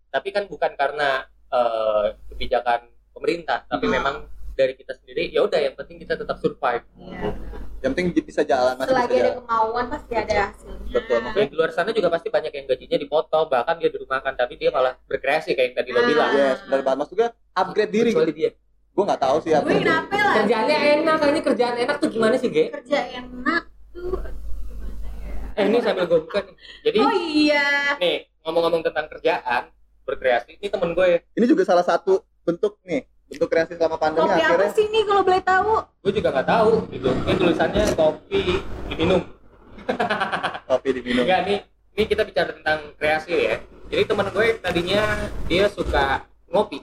[0.08, 2.04] Tapi kan bukan karena eh,
[2.38, 2.80] kebijakan
[3.10, 3.94] pemerintah, tapi Hmm.
[3.98, 4.14] memang
[4.54, 5.26] dari kita sendiri.
[5.28, 6.86] Ya udah, yang penting kita tetap survive.
[6.94, 7.34] Iya.
[7.78, 9.38] Yang penting bisa jalan, masih bisa Selagi ada jalan.
[9.40, 10.86] kemauan pasti ada hasilnya.
[10.88, 14.54] Betul, Makanya di luar sana juga pasti banyak yang gajinya dipotong, bahkan dia dirumahkan, tapi
[14.54, 16.06] dia malah berkreasi kayak yang tadi lo Ah.
[16.06, 16.30] bilang.
[16.32, 16.98] Yes, benar banget.
[17.00, 18.10] Maksud gue upgrade diri.
[18.10, 18.50] Kecuali dia.
[18.88, 20.34] Gue nggak tahu sih Gue kenapa lah?
[20.36, 22.64] Kerjaannya enak, ini kerjaan enak tuh gimana sih, Ge?
[22.72, 24.18] Kerja enak tuh.
[24.64, 25.06] Gimana
[25.54, 25.54] ya?
[25.54, 26.54] Eh, ini sambil gue buka nih.
[26.82, 27.66] Jadi, Oh iya.
[27.94, 29.70] nih, ngomong-ngomong tentang kerjaan,
[30.02, 34.40] berkreasi, ini temen gue, Ini juga salah satu bentuk nih, bentuk kreasi selama pandemi Kopi
[34.40, 35.72] apa akhirnya sih nih kalau boleh tahu?
[36.00, 37.08] gue juga nggak tahu gitu.
[37.12, 38.40] Ini tulisannya kopi
[38.88, 39.22] diminum.
[40.64, 41.22] kopi diminum.
[41.28, 41.58] Enggak, nih,
[41.92, 43.56] ini kita bicara tentang kreasi ya.
[43.92, 45.02] Jadi temen gue tadinya
[45.44, 46.80] dia suka ngopi.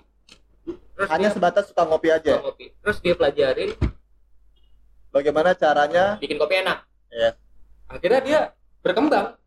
[0.66, 2.34] Terus Hanya dia sebatas suka ngopi suka aja.
[2.46, 2.66] ngopi.
[2.78, 3.72] Terus dia pelajarin
[5.10, 6.20] Bagaimana caranya?
[6.20, 6.84] bikin kopi enak.
[7.10, 7.34] Yes.
[7.88, 8.40] Akhirnya dia
[8.84, 9.38] berkembang,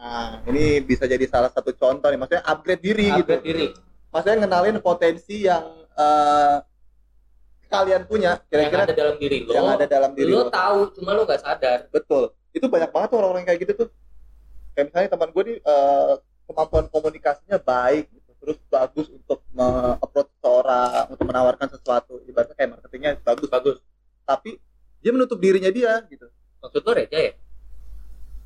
[0.00, 2.16] Nah, ini bisa jadi salah satu contoh nih.
[2.16, 3.20] Maksudnya upgrade diri gitu.
[3.20, 3.66] upgrade diri.
[4.10, 5.64] Maksudnya ngenalin potensi yang
[5.94, 6.56] eh,
[7.70, 8.42] kalian punya.
[8.50, 9.52] yang Kira-kira ada dalam diri lo.
[9.54, 10.50] yang ada dalam diri lo lo.
[10.50, 11.78] tahu, cuma lo nggak sadar.
[11.94, 12.34] Betul.
[12.50, 13.88] Itu banyak banget orang-orang kayak gitu tuh.
[14.74, 16.12] Kayak misalnya teman gue nih eh,
[16.50, 18.30] kemampuan komunikasinya baik gitu.
[18.40, 22.18] Terus bagus untuk me-approach seorang untuk menawarkan sesuatu.
[22.26, 23.48] Ibaratnya kayak marketingnya bagus.
[23.52, 23.76] Bagus.
[24.26, 24.58] Tapi
[24.98, 26.26] dia menutup dirinya dia gitu.
[26.60, 27.32] Maksud lo Reja ya?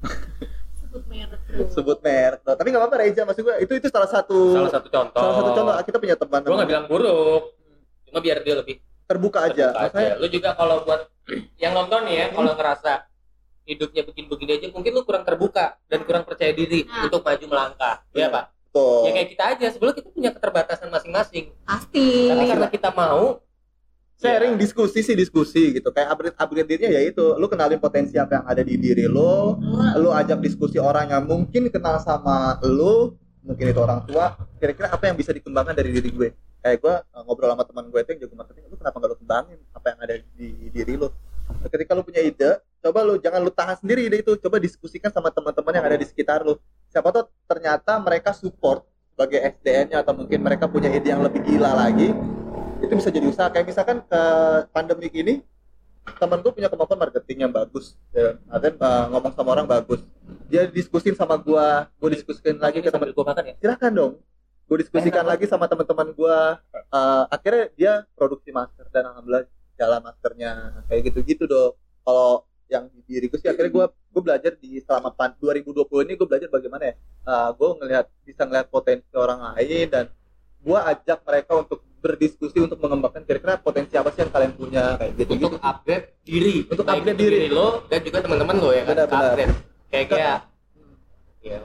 [0.95, 1.41] Sebut merek.
[1.75, 2.41] Sebut merek.
[2.41, 3.55] Nah, tapi nggak apa-apa Reza maksud gue.
[3.61, 5.19] Itu itu salah satu Salah satu contoh.
[5.19, 7.43] salah satu contoh kita punya teman Gue nggak bilang buruk,
[8.07, 9.67] cuma biar dia lebih terbuka aja.
[9.75, 10.15] terbuka aja.
[10.17, 11.11] Lu juga kalau buat
[11.59, 13.11] yang nonton nih ya, kalau ngerasa
[13.65, 17.09] hidupnya begini-begini aja, mungkin lu kurang terbuka dan kurang percaya diri Nah.
[17.09, 17.95] untuk maju melangkah.
[18.09, 18.31] Iya Benar.
[18.31, 18.45] pak.
[18.65, 18.99] betul.
[19.01, 19.67] Ya kayak kita aja.
[19.71, 22.07] Sebelum kita punya keterbatasan masing-masing, Pasti.
[22.29, 23.43] tapi karena kita mau
[24.25, 25.93] sharing ya, diskusi sih diskusi gitu.
[25.93, 27.37] Kayak upgrade upgrade dirinya ya itu.
[27.37, 29.61] Lu kenalin potensi apa yang ada di diri lo
[30.01, 33.13] lu ajak diskusi orang yang mungkin kenal sama lu
[33.45, 36.29] mungkin itu orang tua kira-kira apa yang bisa dikembangkan dari diri gue?
[36.65, 39.17] Kayak gue eh, ngobrol sama teman gue itu yang jago marketing lu kenapa gak lu
[39.21, 41.09] kembangin apa yang ada di diri lu?
[41.69, 44.33] Ketika lu punya ide coba lu jangan lu tahan sendiri ide itu.
[44.41, 46.57] Coba diskusikan sama teman-teman yang ada di sekitar lu.
[46.89, 51.71] Siapa tahu ternyata mereka support sebagai SDN-nya atau mungkin mereka punya ide yang lebih gila
[51.71, 52.11] lagi
[52.87, 53.49] itu bisa jadi usaha.
[53.51, 54.23] Kayak misalkan ke
[54.71, 55.35] pandemi ini
[56.21, 57.97] temen gue punya kemampuan marketing yang bagus.
[58.13, 60.05] Ya, artinya eh, ngomong sama orang bagus.
[60.53, 63.55] Dia diskusin sama gue gue diskusikan lagi ke sambil gue makan ya.
[63.59, 64.13] silakan dong.
[64.65, 65.33] Gue diskusikan Enak.
[65.37, 66.39] lagi sama teman-teman gue
[66.95, 70.53] Eh, akhirnya dia produksi masker dan alhamdulillah jalan maskernya.
[70.87, 71.75] Kayak gitu-gitu dong
[72.07, 76.27] kalau yang di diriku sih akhirnya gue gue belajar di selama pan- 2020 ini gue
[76.27, 76.95] belajar bagaimana ya
[77.53, 80.05] gue ngelihat bisa ngelihat potensi orang lain dan
[80.65, 85.13] gue ajak mereka untuk berdiskusi untuk mengembangkan kira-kira potensi apa sih yang kalian punya kayak
[85.17, 87.49] gitu gitu Untuk upgrade diri, Untuk Baik upgrade itu diri.
[87.49, 88.93] lo dan juga teman-teman lo ya kan.
[88.93, 89.31] Benar, benar.
[89.33, 89.55] Upgrade.
[89.89, 90.39] Kayak kayak
[91.41, 91.59] ya,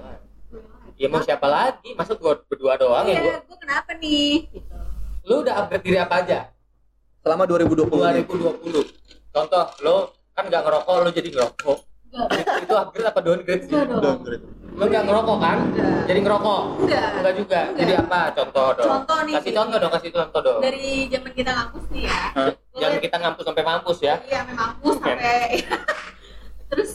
[0.95, 1.91] ya mau siapa lagi?
[1.99, 3.19] Masa gua berdua doang ya?
[3.19, 3.27] Gua?
[3.27, 4.31] Iya, gue kenapa nih?
[4.47, 4.75] Gitu.
[5.27, 6.39] Lu udah upgrade diri apa aja?
[7.19, 8.23] selama 2020 ini.
[8.23, 9.97] 2020 contoh lo
[10.33, 13.75] kan nggak ngerokok lo jadi ngerokok itu, upgrade apa downgrade sih.
[13.75, 14.43] Downgrade.
[14.79, 15.57] Lo nggak ngerokok kan?
[15.59, 15.99] Enggak.
[16.07, 16.61] jadi ngerokok?
[16.79, 17.09] Enggak.
[17.19, 17.59] enggak juga?
[17.59, 17.79] Enggak.
[17.83, 18.21] jadi apa?
[18.31, 18.87] Contoh dong.
[18.87, 19.33] Contoh nih.
[19.35, 20.59] kasih contoh dong kasih contoh dong.
[20.63, 22.21] Dari zaman kita ngampus nih ya.
[22.31, 22.51] Hah?
[22.79, 24.15] jangan kita ngampus sampai mampus ya?
[24.23, 25.03] Iya, memang ngampus Oke.
[25.03, 25.47] sampai
[26.71, 26.91] terus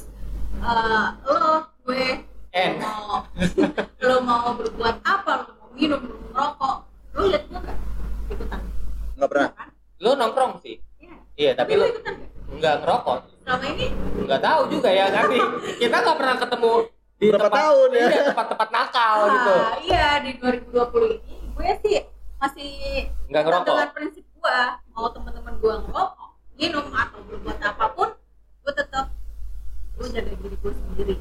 [0.65, 1.45] eh, lo
[1.85, 2.07] gue
[2.57, 2.73] N.
[2.81, 3.29] mau
[4.01, 5.33] lo mau berbuat apa?
[5.45, 7.79] Lo mau minum lo mau merokok lo lihat gue nggak?
[8.33, 8.61] Ikutan.
[9.21, 9.49] Nggak pernah.
[9.53, 9.69] Kan
[10.01, 10.81] lo nongkrong sih?
[11.05, 11.15] Iya.
[11.37, 12.31] iya tapi tapi lo lo ikutan nggak?
[12.65, 13.19] nggak ngerokok.
[13.45, 13.87] Selama ini?
[14.25, 15.43] Nggak tahu juga ya kan nih
[15.85, 16.73] kita nggak pernah ketemu
[17.15, 18.07] di Berapa tempat tahun ya?
[18.11, 21.95] iya, tempat-tempat nakal gitu ah, iya di 2020 ini gue sih
[22.43, 22.73] masih
[23.31, 24.59] nggak ngerokok dengan prinsip gua
[24.93, 26.09] mau teman-teman gua ngerokok
[26.59, 28.09] minum atau berbuat apa pun
[28.67, 29.07] gua tetap
[29.97, 31.17] gua jaga diri gua sendiri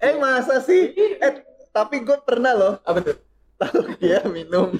[0.00, 0.96] Eh masa sih?
[0.96, 3.16] Eh tapi gue pernah loh apa tuh
[3.60, 4.72] tahu dia minum.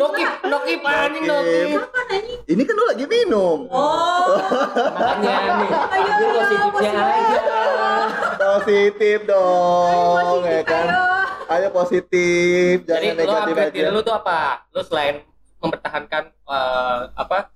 [0.00, 1.68] Nokip nokip anjing Nokip.
[2.48, 3.58] Ini kan lu lagi minum.
[3.68, 4.40] oh.
[4.96, 6.96] Makanya nih Ayo, positifnya positif.
[6.96, 7.40] aja.
[8.40, 10.86] Positif dong, Ayo, ya kan?
[10.88, 11.04] ayo.
[11.50, 13.70] Ayo positif, jadi jangan lu negatif aja.
[13.74, 14.64] diri lu tuh apa?
[14.70, 15.26] Lu selain
[15.58, 17.50] mempertahankan eh, apa?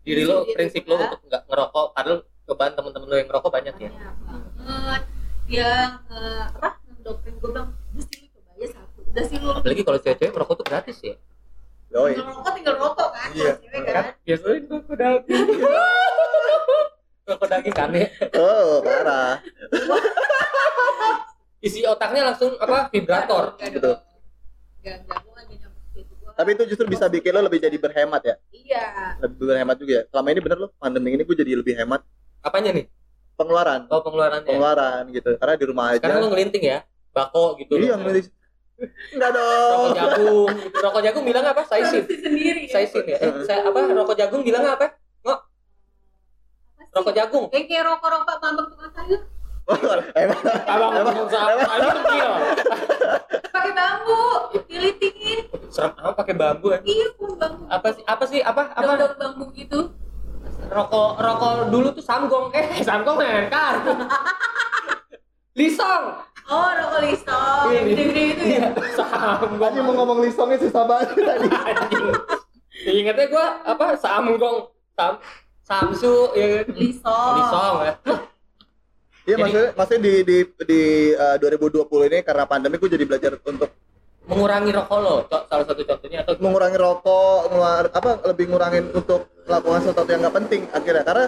[0.00, 3.74] Diri lu Diri prinsip lu untuk nggak ngerokok padahal cobaan temen-temen lu yang ngerokok banyak
[3.80, 3.90] ya.
[3.90, 4.16] Banyak
[4.60, 5.02] banget.
[5.48, 5.70] Dia
[6.06, 6.68] eh, apa?
[6.94, 8.98] Ngedoktrin gue bilang udah sih lu coba aja satu.
[9.02, 9.48] Udah sih lu.
[9.50, 11.16] Apalagi kalau cewek-cewek merokok tuh gratis ya
[11.90, 12.14] Yoi.
[12.14, 13.52] tinggal rokok tinggal rokok kan Iya.
[13.58, 15.46] cewek kan biasanya rokok daging
[17.28, 19.42] rokok daging kan ya Oh, parah.
[21.60, 23.92] isi otaknya langsung apa vibrator Gitu.
[26.30, 28.34] Tapi itu justru bisa bikin lo lebih jadi berhemat ya.
[28.50, 30.02] iya Lebih berhemat juga ya.
[30.08, 32.00] Selama ini bener lo, pandemi ini gue jadi lebih hemat
[32.40, 32.88] apanya nih
[33.34, 33.84] pengeluaran.
[33.86, 35.30] oh pengeluarannya Pengeluaran gitu.
[35.36, 36.00] Karena di rumah aja.
[36.00, 36.78] sekarang lu ngelinting ya
[37.10, 38.32] bako gitu Iya, ngelis.
[39.12, 39.78] Enggak dong.
[39.92, 40.48] rokok jagung.
[40.72, 41.62] Rokok jagung bilang apa?
[41.68, 42.02] Saisin.
[42.08, 43.18] sendiri saisin ya.
[43.20, 43.80] Eh, saya apa?
[43.92, 44.86] Rokok jagung bilang apa?
[44.88, 44.98] Apa sih?
[46.90, 47.44] rokok jagung.
[47.54, 49.20] Kayak kayak rokok-rokok bambang tukang sayur.
[50.18, 50.40] Emang.
[50.66, 52.30] Abang Emang- abang aja kecil.
[53.50, 54.22] Pakai bambu.
[54.66, 55.40] Dilitingin
[55.70, 57.62] serem apa pakai bambu ya iya pun bambu.
[57.70, 58.02] Apa sih?
[58.02, 58.40] Apa sih?
[58.42, 58.74] Apa?
[58.74, 58.82] Apa?
[58.98, 59.94] Daun-daun bambu gitu.
[60.70, 63.18] Rokok rokok dulu tuh samgong eh samgong
[63.50, 63.74] kan?
[65.58, 66.04] Lisong
[66.50, 68.68] oh rokok lisong Iya, yang gede-gede itu ya?
[68.92, 71.48] Samgong Aji mau ngomong lisongnya susah banget tadi.
[71.48, 72.06] anjing.
[72.80, 74.58] Ingetnya gua apa samgong
[74.92, 75.14] sam
[75.62, 76.66] samsu ya kan?
[76.72, 77.94] lisong lisong ya.
[79.20, 80.80] Iya Jadi- maksudnya maksudnya di di di
[81.12, 83.70] uh, 2020 ini karena pandemi gue jadi belajar untuk
[84.24, 89.80] mengurangi rokok lo salah satu contohnya atau mengurangi rokok, ngeluar, apa lebih ngurangin untuk melakukan
[89.82, 91.02] sesuatu yang nggak penting akhirnya.
[91.02, 91.24] Karena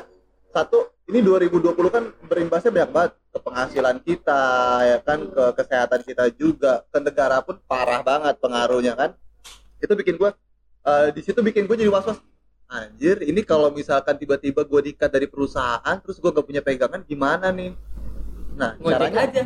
[0.52, 4.44] satu ini 2020 kan berimbasnya banyak banget ke penghasilan kita
[4.84, 6.84] ya kan ke kesehatan kita juga.
[6.92, 9.10] Ke negara pun parah banget pengaruhnya kan.
[9.80, 10.30] Itu bikin gue
[10.86, 12.20] eh, di situ bikin gue jadi was was
[12.72, 17.48] anjir ini kalau misalkan tiba-tiba gue dikat dari perusahaan terus gue nggak punya pegangan gimana
[17.50, 17.72] nih?
[18.54, 19.42] Nah ngojek caranya aja.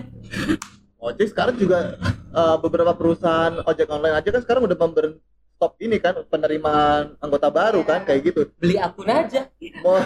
[0.98, 1.96] Ojek sekarang juga
[2.34, 5.06] eh, beberapa perusahaan ojek online aja kan sekarang udah member
[5.56, 8.40] stop ini kan penerimaan anggota baru kan kayak gitu.
[8.60, 9.48] Beli akun aja.
[9.80, 9.96] Mau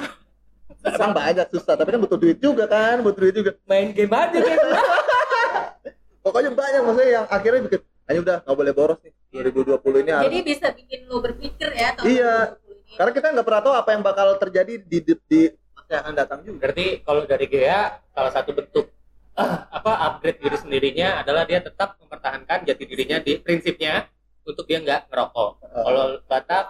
[0.80, 1.74] emang banyak susah.
[1.74, 3.50] Tapi kan butuh duit juga kan butuh duit juga.
[3.64, 4.58] Main game aja kayak
[6.24, 7.80] pokoknya banyak maksudnya yang akhirnya bikin
[8.10, 9.12] ayo udah nggak boleh boros nih.
[9.30, 10.24] 2020 ini harus.
[10.26, 12.34] jadi bisa bikin lo berpikir ya tahun Iya.
[12.58, 12.94] 2020 ini.
[12.98, 16.14] karena kita nggak pernah tahu apa yang bakal terjadi di di, di masa yang akan
[16.18, 16.56] datang juga.
[16.66, 17.80] Berarti kalau dari Gea
[18.10, 18.86] salah satu bentuk
[19.32, 24.10] ah, apa upgrade diri sendirinya adalah dia tetap mempertahankan jati dirinya di prinsipnya
[24.42, 25.50] untuk dia nggak ngerokok.
[25.62, 26.64] Kalau Batak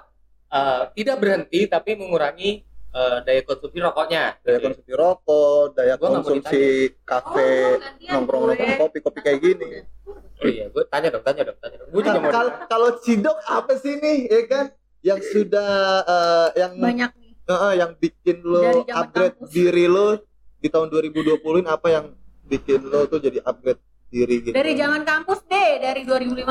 [0.53, 4.25] eh, tidak berhenti tapi mengurangi eh, daya konsumsi rokoknya.
[4.41, 6.63] Daya konsumsi rokok daya Gua konsumsi
[7.03, 7.79] kafe Oh,
[8.13, 9.71] nongkrong nongkrong kopi kopi kayak gini.
[10.41, 11.89] Oh iya gue tanya dong tanya dong tanya dong.
[11.91, 14.67] Gue juga mau Kal- kalau Cidok apa sih nih ya kan?
[15.01, 15.71] Yang sudah
[16.03, 17.33] eh, yang banyak nih.
[17.45, 19.51] Heeh, yang bikin lo upgrade kampus.
[19.51, 20.23] diri lo
[20.57, 22.07] di tahun 2020 ini apa yang
[22.45, 24.53] bikin lo tuh jadi upgrade diri gitu?
[24.53, 26.47] Dari zaman kampus deh dari 2015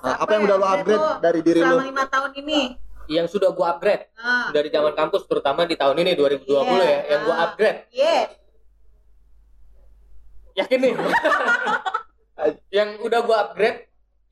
[0.00, 1.66] Nah, apa yang udah lo upgrade lo dari diri lo?
[1.66, 2.60] selama lima tahun ini
[3.10, 6.86] yang sudah gue upgrade nah, dari zaman kampus terutama di tahun ini 2020 Iya.
[6.86, 7.44] ya yang gue Ah.
[7.50, 7.78] upgrade.
[7.90, 8.24] Yeah.
[10.50, 10.92] yakin nih?
[12.72, 13.78] Yang udah gue upgrade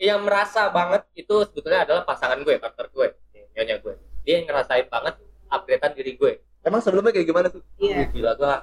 [0.01, 3.07] yang merasa banget itu sebetulnya adalah pasangan gue partner gue
[3.53, 3.95] nyonya gue.
[4.25, 5.15] Dia yang ngerasain banget
[5.49, 6.33] upgradean diri gue.
[6.65, 7.61] Emang sebelumnya kayak gimana tuh?
[7.77, 8.09] Iya.
[8.09, 8.55] Wih, gila gue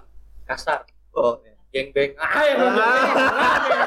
[0.47, 0.87] kasar.
[1.13, 1.37] Oh
[1.75, 2.55] geng beng ah ya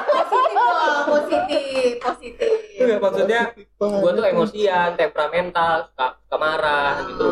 [0.05, 3.41] positif dong positif positif Iya, maksudnya
[3.75, 7.27] gue tuh emosian temperamental suka, suka marah gitu.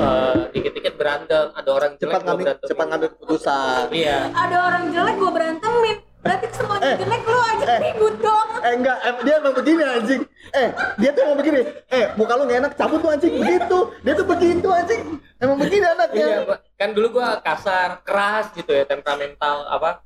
[0.00, 2.68] Eh, dikit-dikit berantem ada orang jelek cepat ngambil berantemin.
[2.68, 3.84] cepat ngambil keputusan.
[3.92, 4.18] Iya.
[4.32, 5.98] Ada orang jelek gue berantemin.
[6.20, 6.96] Berarti semuanya Eh.
[7.00, 7.78] jelek lu aja Eh.
[7.80, 8.48] ribut dong.
[8.60, 10.22] Eh enggak em- dia emang begini anjing.
[10.52, 10.68] Eh
[11.00, 11.60] dia tuh emang begini.
[11.88, 13.32] Eh muka lu nggak enak cabut tuh anjing.
[13.40, 13.78] Begitu.
[14.04, 15.02] Dia tuh begitu anjing.
[15.40, 16.26] Emang begini anaknya.
[16.44, 20.04] Iya, kan dulu gua kasar, keras gitu ya, temperamental apa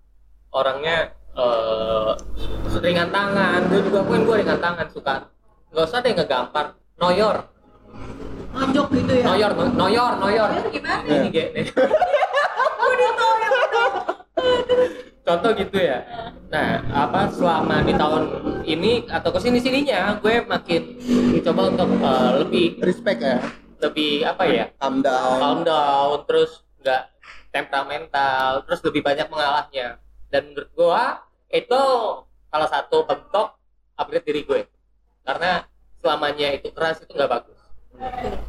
[0.55, 2.13] orangnya eh
[2.81, 3.61] ringan tangan.
[3.71, 5.15] Gue juga kan gue ringan tangan suka.
[5.75, 6.67] Gak usah deh ngegampar.
[6.95, 7.43] Noyor,
[8.55, 10.47] nonjok gitu ya noyor, no- noyor, noyor.
[10.47, 11.27] Noyor gimana?
[11.27, 11.67] Ini
[12.79, 12.93] oh
[15.27, 15.99] Contoh gitu ya.
[16.55, 18.23] Nah, apa selama di tahun
[18.63, 20.83] ini atau ke sini sininya gue makin
[21.35, 23.43] mencoba untuk eh, lebih respect ya
[23.83, 27.05] lebih apa ya calm down calm down terus nggak
[27.53, 30.01] temperamental terus lebih banyak mengalahnya
[30.35, 31.83] dan menurut gua itu
[32.51, 33.55] salah satu bentuk
[33.95, 34.61] upgrade diri gue
[35.23, 35.63] karena
[36.03, 37.59] selamanya itu keras itu nggak bagus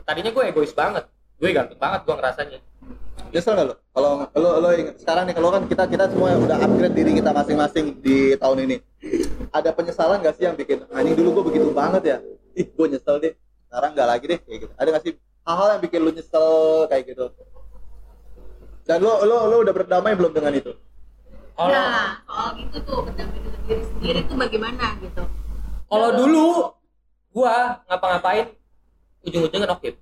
[0.02, 1.06] tadinya gue egois banget
[1.38, 2.60] gue ganteng banget gue ngerasanya
[3.36, 3.76] Nyesel nggak lo?
[3.92, 7.32] Kalau lo lo ingat sekarang nih kalau kan kita kita semua udah upgrade diri kita
[7.36, 8.78] masing-masing di tahun ini.
[9.52, 12.18] Ada penyesalan nggak sih yang bikin anjing dulu gue begitu banget ya?
[12.56, 13.34] Ih gue nyesel deh.
[13.68, 14.74] Sekarang nggak lagi deh kayak gitu.
[14.80, 15.14] Ada nggak sih
[15.48, 16.48] hal-hal yang bikin lo nyesel
[16.88, 17.26] kayak gitu?
[18.88, 20.72] Dan lo lo lo udah berdamai belum dengan itu?
[21.56, 25.24] Kalau Nah, soal gitu tuh berdamai dengan diri sendiri tuh bagaimana gitu.
[25.88, 26.48] kalau dulu
[27.32, 28.48] gua ngapa-ngapain
[29.24, 29.96] ujung-ujungnya nokip.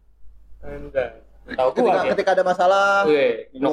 [0.65, 1.09] Enggak.
[1.43, 3.69] Tahu gua Ketika, ya ketika ada masalah, gue minum.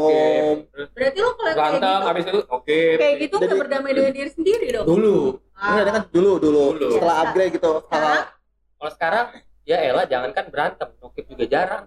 [0.67, 4.13] nokip Berarti lo kalau kayak berantem gitu, habis itu oke kayak gitu udah berdamai dengan
[4.13, 4.87] diri sendiri dong.
[4.91, 5.19] dulu.
[5.55, 6.63] Enggak, ini kan dulu, dulu.
[6.77, 6.89] Dulu.
[6.99, 7.73] setelah upgrade gitu.
[7.89, 9.27] Kalau sekarang
[9.69, 10.89] ya elah jangankan berantem.
[10.99, 11.85] Nokip juga jarang.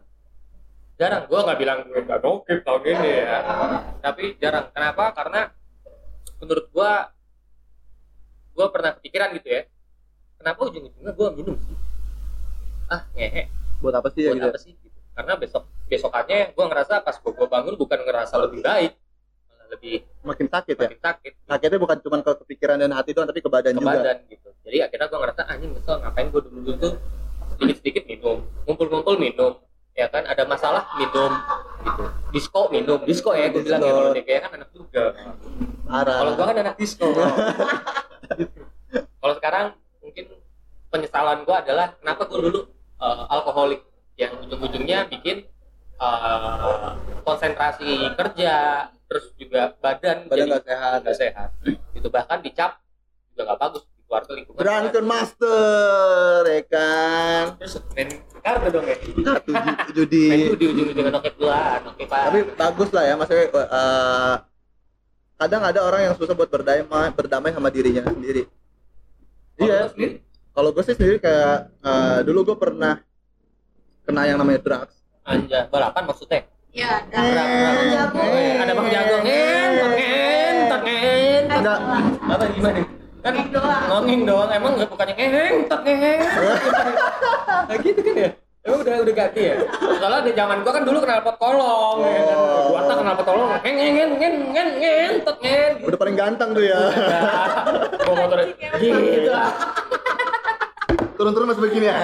[0.95, 1.25] Jarang.
[1.27, 3.37] Gua nggak bilang gue nggak nokip tahun ini ya.
[3.99, 4.65] Tapi jarang.
[4.71, 5.11] Kenapa?
[5.11, 5.41] Karena
[6.43, 7.09] menurut gua
[8.53, 9.61] gua pernah kepikiran gitu ya
[10.37, 11.75] kenapa ujung-ujungnya gua minum sih
[12.91, 13.47] ah ngehe
[13.79, 14.49] buat apa sih ya buat gitu?
[14.51, 14.99] apa sih gitu.
[15.15, 18.91] karena besok besokannya gua ngerasa pas gua, gua bangun bukan ngerasa lebih baik
[19.47, 20.87] malah lebih Makin sakit ya.
[20.91, 23.91] makin sakit Sakitnya bukan cuma ke kepikiran dan hati doang, tapi ke badan ke juga.
[23.95, 26.93] badan gitu jadi akhirnya gua ngerasa anjing kesel ngapain gua dulu dulu tuh
[27.55, 29.53] sedikit sedikit minum ngumpul-ngumpul minum
[29.93, 31.31] ya kan ada masalah minum.
[31.85, 32.03] Gitu.
[32.33, 32.99] Disco minum.
[33.05, 34.01] Disco ya gue bilang ya Disco.
[34.01, 35.03] kalau kayak kan anak juga.
[35.93, 37.07] Kalau gua kan anak disco.
[39.23, 39.65] Kalau sekarang
[40.03, 40.25] mungkin
[40.91, 42.61] penyesalan gua adalah kenapa gua dulu
[42.99, 43.81] eh, alkoholik?
[44.13, 45.45] Yang ujung-ujungnya bikin
[46.01, 46.91] eh,
[47.23, 48.53] konsentrasi kerja
[49.05, 50.97] terus juga badan, badan jadi nggak sehat.
[51.05, 51.49] nggak sehat.
[51.93, 52.81] Itu bahkan dicap
[53.33, 57.43] juga nggak bagus keluarga lingkungan Drunken Master, ya kan?
[57.57, 60.25] terus main kartu dong ya Kartu ju- judi.
[60.29, 64.35] main tuh di ujung-ujungnya nokep duluan oke pak Tapi bagus lah ya, maksudnya eh,
[65.35, 68.45] kadang ada orang yang susah buat berdamai, berdamai sama dirinya sendiri.
[69.55, 69.89] Iya.
[70.51, 73.01] Kalau gue sih sendiri kayak eh, dulu gue pernah
[74.03, 74.93] kena yang namanya drugs.
[75.23, 78.17] anja balapan maksudnya Ya, Eh, dan Bang jago.
[78.57, 81.77] Ada bang jago ngen ngen ngen Enggak,
[82.25, 82.81] apa gimana
[83.23, 83.83] kan doang.
[83.87, 86.03] ngongeng doang emang nggak bukannya ngeng tek ngeng
[87.71, 88.29] nah gitu kan ya
[88.63, 92.21] emang udah udah ganti ya soalnya di zaman gua kan dulu kenal pot kolong ya
[92.27, 92.67] kan Oh.
[92.75, 96.15] gua tak kenal pot kolong ngeng ngeng ngeng ngeng ngeng ngeng tek ngeng udah paling
[96.19, 96.79] ganteng tuh ya.
[98.05, 98.45] gua motornya
[98.79, 99.31] gitu.
[101.13, 101.95] Turun-turun masih begini ya.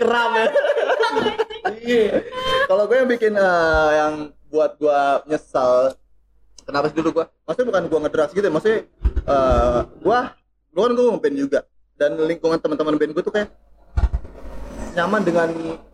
[0.00, 0.46] Keram ya.
[1.82, 2.14] Iya.
[2.66, 4.14] Kalau gue yang bikin eh, yang
[4.50, 5.94] buat gue nyesal
[6.72, 8.80] kenapa sih dulu gue maksudnya bukan gue ngedrugs gitu ya maksudnya
[9.28, 10.18] eh gue
[10.72, 11.60] gue kan gue ngeband juga.
[11.92, 13.52] Dan lingkungan teman-teman band gue tuh kayak
[14.96, 15.48] nyaman dengan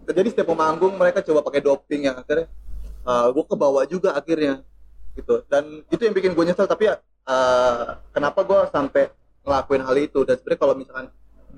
[0.07, 2.47] jadi setiap mau manggung mereka coba pakai doping yang akhirnya
[3.35, 4.63] gue kebawa juga akhirnya
[5.19, 5.43] gitu.
[5.51, 9.11] Dan itu yang bikin gue nyesel tapi ya eh, kenapa gue sampai
[9.43, 10.23] ngelakuin hal itu?
[10.23, 11.07] Dan sebenarnya kalau misalkan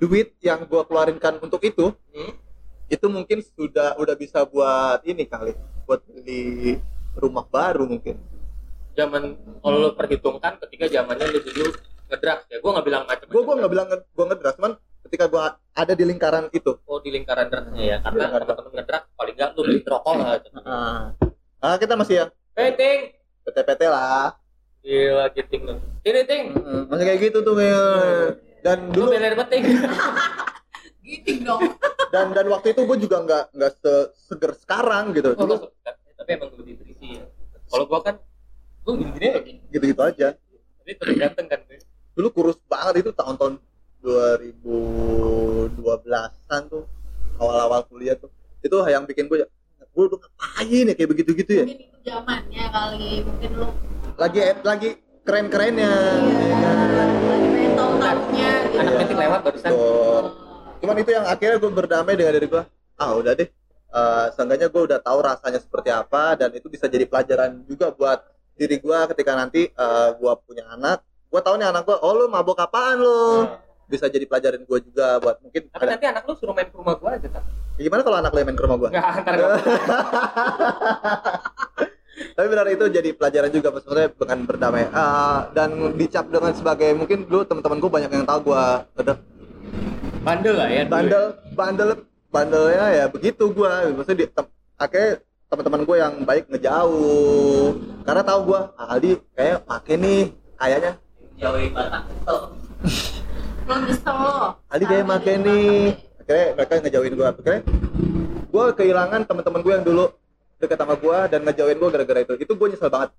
[0.01, 2.33] duit yang gue keluarinkan untuk itu Hmm?
[2.91, 5.55] itu mungkin sudah udah bisa buat ini kali
[5.87, 6.75] buat beli
[7.15, 8.19] rumah baru mungkin
[8.91, 9.23] zaman
[9.59, 11.71] kalau lu perhitungkan ketika zamannya lu dulu
[12.07, 15.41] ngedrugs ya gua nggak bilang macam gue gue nggak bilang gue ngedrugs cuman ketika gue
[15.71, 16.71] ada di lingkaran itu.
[16.83, 20.29] Oh di lingkaran drugsnya ya karena teman-teman ngedrugs paling nggak lu beli rokok lah
[21.61, 21.75] ah.
[21.77, 22.99] Kita masih yang hey ting.
[23.41, 24.35] PT-PT lah.
[24.81, 26.43] Gila giting lu ini ting.
[26.89, 27.85] Masih kayak gitu tuh Mil.
[28.61, 29.61] dan dulu beler penting
[31.01, 31.61] Giting dong.
[32.13, 35.33] dan dan waktu itu gue juga nggak nggak se- seger sekarang gitu.
[35.33, 35.71] Oh, dulu lu-
[36.13, 37.25] tapi emang lebih berisi ya.
[37.65, 38.15] Kalau gua kan
[38.81, 40.33] gua gini-gini lagi gitu gitu aja.
[40.81, 41.77] Tapi terus ganteng kan tuh
[42.11, 43.55] dulu kurus banget itu tahun-tahun
[44.01, 46.83] 2012an tuh
[47.37, 48.29] awal-awal kuliah tuh.
[48.61, 49.45] Itu yang bikin gue
[49.91, 51.67] gue udah ngapain ya kayak begitu-gitu ya?
[51.67, 53.67] Mungkin itu zamannya kali, mungkin lu
[54.15, 54.95] lagi lagi
[55.27, 55.91] keren-kerennya.
[55.91, 56.71] Iya,
[57.27, 58.79] lagi pengen tahu-tahunya gitu.
[58.79, 59.71] anak metik lewat barusan.
[59.71, 60.25] Tuh.
[60.81, 62.63] cuman itu yang akhirnya gue berdamai dengan diri gue
[62.97, 63.45] ah udah deh.
[63.91, 68.23] Eh, seenggaknya gue udah tahu rasanya seperti apa dan itu bisa jadi pelajaran juga buat
[68.61, 72.29] diri gue ketika nanti eh, gue punya anak gue tahu nih anak gue oh lu
[72.29, 73.49] mabok apaan lu?
[73.89, 76.77] Bisa jadi pelajaran gue juga buat mungkin tapi ada nanti anak lu suruh main ke
[76.77, 77.43] rumah gua aja kan
[77.81, 79.57] gimana kalau anak lu yang main ke rumah gue nggak antar gua
[82.35, 84.85] tapi benar itu jadi pelajaran juga maksudnya dengan berdamai.
[84.93, 88.63] Ah, dan dicap dengan sebagai mungkin dulu teman-teman gue banyak yang tahu gue
[89.01, 89.15] udah
[90.21, 90.89] bandel lah ya ya.
[90.89, 91.23] bandel
[91.57, 91.89] bandel
[92.29, 93.89] bandelnya ya begitu gua.
[93.89, 94.25] Maksudnya di,
[94.77, 95.11] akhirnya
[95.51, 97.75] teman-teman gue yang baik ngejauh.
[98.07, 100.21] Karena tahu gua ah, Aldi kayak make nih
[100.55, 100.91] kayaknya.
[101.35, 102.37] Jauhin batang Lo
[103.67, 104.35] lo.
[104.71, 105.75] Aldi kayak make nih.
[106.23, 107.27] akhirnya mereka ngejauhin gua.
[107.35, 107.61] Akhirnya
[108.47, 110.05] gua kehilangan teman-teman gue yang dulu
[110.63, 112.33] deket sama gua dan ngejauhin gua gara-gara itu.
[112.39, 113.11] Itu gue nyesel banget.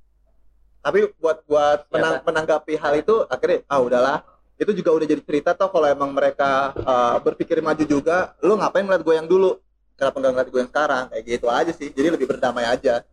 [0.81, 4.19] Tapi buat buat menang- menanggapi hal itu akhirnya ah udahlah.
[4.57, 8.89] Itu juga udah jadi cerita toh kalau emang mereka uh, berpikir maju juga lu ngapain
[8.89, 9.61] ngeliat gue yang dulu
[10.03, 13.07] kenapa nggak ngeliat gue yang sekarang kayak gitu aja sih jadi lebih berdamai aja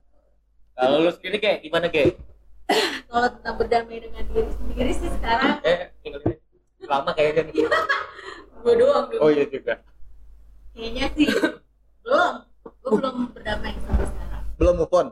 [0.73, 2.17] Kalau lu sendiri kayak gimana kayak?
[3.06, 6.36] kalau tentang berdamai dengan diri sendiri sih sekarang Eh, tinggal ini.
[6.82, 7.54] lama kayaknya nih.
[8.63, 9.78] gue doang dong Oh iya juga.
[10.71, 11.30] kayaknya sih
[12.02, 15.08] belum gue belum berdamai sampai sekarang belum move on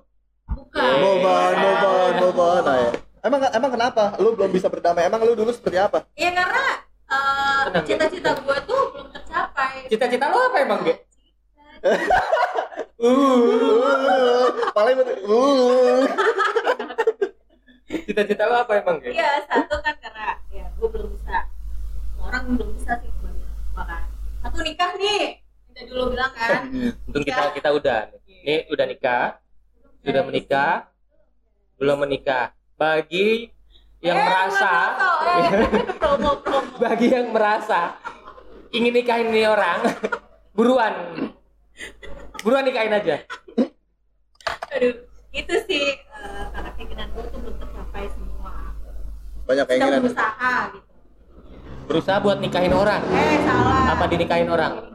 [0.50, 2.92] bukan move on move on move on Nah, ya.
[3.22, 6.64] emang emang kenapa lu belum bisa berdamai emang lu dulu seperti apa ya karena
[7.06, 7.94] eh, Tenang, Ge.
[7.94, 10.96] cita-cita gue tuh belum tercapai Cita-cita lu apa emang, Ge?
[12.98, 16.06] Uh paling betul uh
[17.88, 19.00] Cita-cita lu apa emang?
[19.00, 21.48] Iya, satu kan karena ya gue belum bisa.
[22.18, 23.12] Orang belum bisa sih.
[23.72, 24.02] Bahkan
[24.42, 25.40] satu nikah nih.
[25.72, 26.68] Kita dulu bilang kan.
[27.08, 28.12] Untung kita kita udah.
[28.44, 29.40] Nih udah nikah,
[30.04, 30.88] sudah menikah,
[31.78, 32.52] belum menikah.
[32.76, 33.52] Bagi
[34.00, 34.74] yang Eh, merasa
[35.26, 35.48] eh,
[36.02, 36.70] promo promo.
[36.78, 37.98] bagi yang merasa
[38.70, 39.82] ingin nikahin ini orang
[40.54, 40.94] buruan
[42.44, 43.16] buruan nikahin aja.
[44.74, 44.94] Aduh,
[45.34, 48.54] itu sih eh, karena keinginan gue tuh belum tercapai semua.
[49.48, 50.00] banyak keinginan.
[50.04, 50.88] berusaha gitu.
[51.88, 53.02] berusaha buat nikahin orang?
[53.16, 53.96] Eh salah.
[53.96, 54.92] apa dinikahin orang?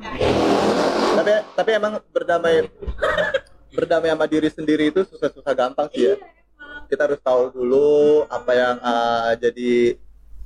[1.16, 2.68] Tapi tapi emang berdamai
[3.72, 6.14] berdamai sama diri sendiri itu susah-susah gampang sih ya.
[6.20, 6.42] Iya
[6.92, 9.96] kita harus tahu dulu apa yang uh, jadi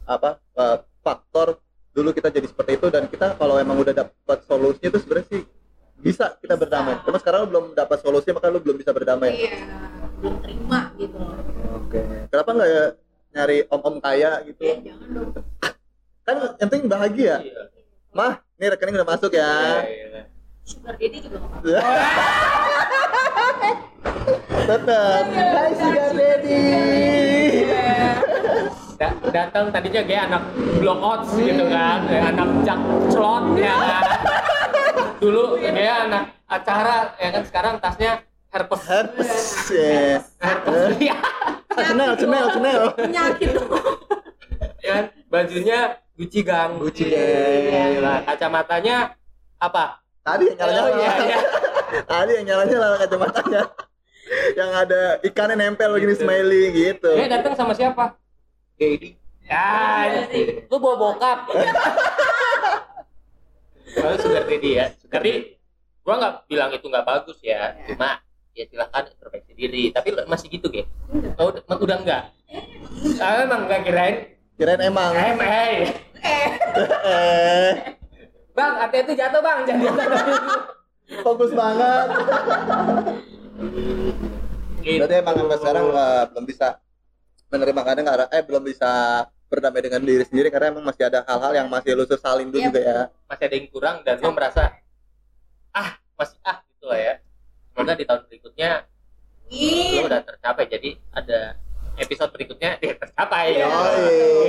[0.07, 1.59] apa uh, faktor
[1.91, 2.87] dulu kita jadi seperti itu.
[2.87, 5.43] Dan kita kalau emang udah dapat solusinya itu sebenarnya sih
[6.01, 7.01] bisa kita berdamai.
[7.05, 9.33] Cuma sekarang lu belum dapat solusi maka lu belum bisa berdamai.
[9.33, 9.65] Iya,
[10.21, 11.37] belum terima gitu loh.
[11.83, 12.01] Oke.
[12.29, 12.85] Kenapa nggak ya
[13.37, 14.61] nyari om-om kaya gitu?
[14.65, 15.31] Ya jangan dong.
[16.27, 17.35] Kan yang penting bahagia.
[17.41, 17.63] Iya.
[18.17, 19.85] Mah, ini rekening udah masuk ya.
[19.85, 20.21] Iya.
[20.67, 21.79] Sugar daddy juga apa-apa.
[24.67, 25.23] Tetap.
[25.31, 26.65] Hai Sugar Daddy.
[28.97, 30.43] Da- datang tadinya kayak anak
[30.81, 32.81] block outs gitu kan kayak anak jak
[33.13, 34.03] celot ya kan
[35.17, 38.13] dulu kayak anak acara ya kan sekarang tasnya
[38.49, 39.33] herpes Herpes.
[39.69, 40.21] ya.
[40.39, 41.17] herpes ya
[41.77, 42.83] Chanel, Chanel, Chanel.
[42.95, 43.51] Penyakit
[44.81, 45.79] ya kan bajunya
[46.17, 47.21] Gucci gang Gucci Iya,
[47.69, 47.93] gang.
[48.01, 48.19] lah.
[48.25, 48.97] kacamatanya
[49.57, 50.89] apa Tadi yang nyala-nyala.
[50.89, 51.39] Oh, iya, iya.
[52.03, 53.63] Tadi yang nyala-nyala kacamatanya.
[54.57, 56.25] yang ada ikannya nempel begini Gitu.
[56.25, 57.11] smiley gitu.
[57.15, 58.17] dia datang sama siapa
[58.75, 60.11] Dedi ya
[60.67, 61.39] lu bawa bokap
[63.95, 65.59] kalau sugar daddy ya tapi
[66.03, 68.19] gua nggak bilang itu nggak bagus ya cuma
[68.57, 69.93] ya silahkan introspeksi diri.
[69.93, 70.89] Tapi masih gitu ge.
[71.37, 72.25] Oh, udah, udah enggak
[73.21, 74.17] ah, emang enggak kirain.
[74.57, 75.13] Kirain emang.
[75.13, 75.75] eh hey.
[76.27, 77.71] Eh,
[78.57, 79.59] bang hati-hati jatuh bang.
[79.69, 80.23] Jangan jatuh.
[81.23, 82.07] Fokus banget.
[84.81, 84.99] gitu.
[85.05, 86.69] Berarti emang sampai sekarang eh, belum bisa
[87.47, 88.93] menerima kadang nggak- eh belum bisa
[89.47, 92.67] berdamai dengan diri sendiri karena emang masih ada hal-hal yang masih lu sesalin dulu Iya.
[92.67, 93.01] juga ya.
[93.27, 94.63] masih ada yang kurang dan lo merasa
[95.71, 97.15] ah masih ah gitu lah ya
[97.71, 98.71] semoga di tahun berikutnya
[99.93, 101.39] lo udah tercapai jadi ada
[101.97, 103.67] episode berikutnya dia tercapai Iya.
[103.71, 103.81] ya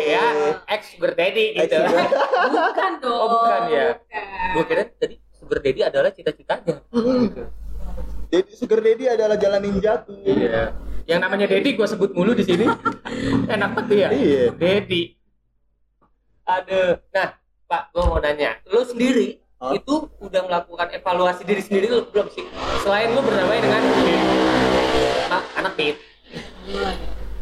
[0.03, 0.25] ya
[0.67, 1.77] ex sugar daddy gitu.
[1.79, 3.15] Bukan dong.
[3.23, 3.87] Oh, bukan ya.
[3.95, 4.51] Bukan.
[4.51, 7.43] gue kira tadi sugar daddy adalah cita-citanya gitu.
[8.27, 10.11] Jadi sugar daddy adalah jalan ninjaku.
[10.25, 10.75] iya
[11.07, 12.67] yang namanya daddy gue sebut mulu di sini.
[13.55, 14.09] Enak banget ya?
[14.11, 14.43] Iya.
[14.53, 15.17] daddy
[16.47, 17.29] ada nah
[17.67, 18.59] pak gue mau nanya.
[18.71, 19.75] Lo sendiri Hah?
[19.75, 22.47] itu udah melakukan evaluasi diri sendiri lo belum sih?
[22.83, 23.81] Selain lo berdamai dengan
[25.31, 25.95] ah, anak pit.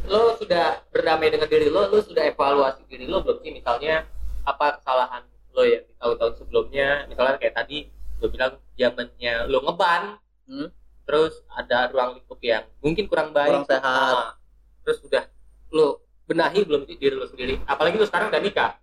[0.10, 3.54] Lo sudah berdamai dengan diri lo, lo sudah evaluasi diri lo belum sih?
[3.54, 4.10] Misalnya
[4.46, 7.06] apa kesalahan lo yang di tahun-tahun sebelumnya?
[7.06, 7.90] Misalnya kayak tadi
[8.22, 10.02] lo bilang zamannya lo ngeban.
[10.46, 10.70] Hmm.
[11.06, 13.86] Terus ada ruang lingkup yang mungkin kurang baik Kurang sehat.
[13.86, 14.34] Ah,
[14.82, 15.24] terus udah
[15.72, 18.74] lo benahi belum sih diri lo sendiri apalagi lo sekarang udah nikah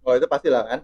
[0.00, 0.80] Oh itu pasti lah kan.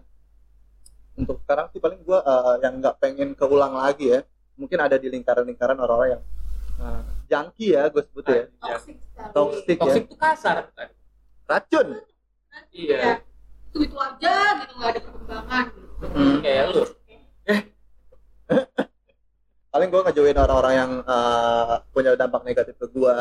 [1.17, 4.21] Untuk sekarang sih paling gua eh, yang nggak pengen keulang lagi ya.
[4.57, 6.23] Mungkin ada di lingkaran-lingkaran orang-orang yang
[6.81, 8.49] uh, jangki ya gue sebut ya.
[8.57, 9.33] Toxic sekali.
[9.33, 9.81] Toxic ya.
[9.85, 10.89] toxic itu kasar kan
[11.45, 11.87] Racun.
[12.73, 13.13] iya Ya,
[13.69, 15.65] itu itu aja gitu nggak ada perkembangan.
[15.97, 16.37] Hmm.
[16.41, 16.83] kayak lo
[19.77, 23.13] Paling gue ngejauhin orang-orang yang eh, punya dampak negatif ke gua.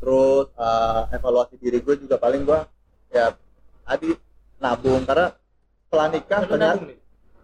[0.00, 2.64] Terus eh, evaluasi diri gue juga paling gua
[3.12, 3.36] ya
[3.84, 4.16] tadi
[4.56, 5.28] nabung karena
[5.84, 6.88] setelah nikah ternyata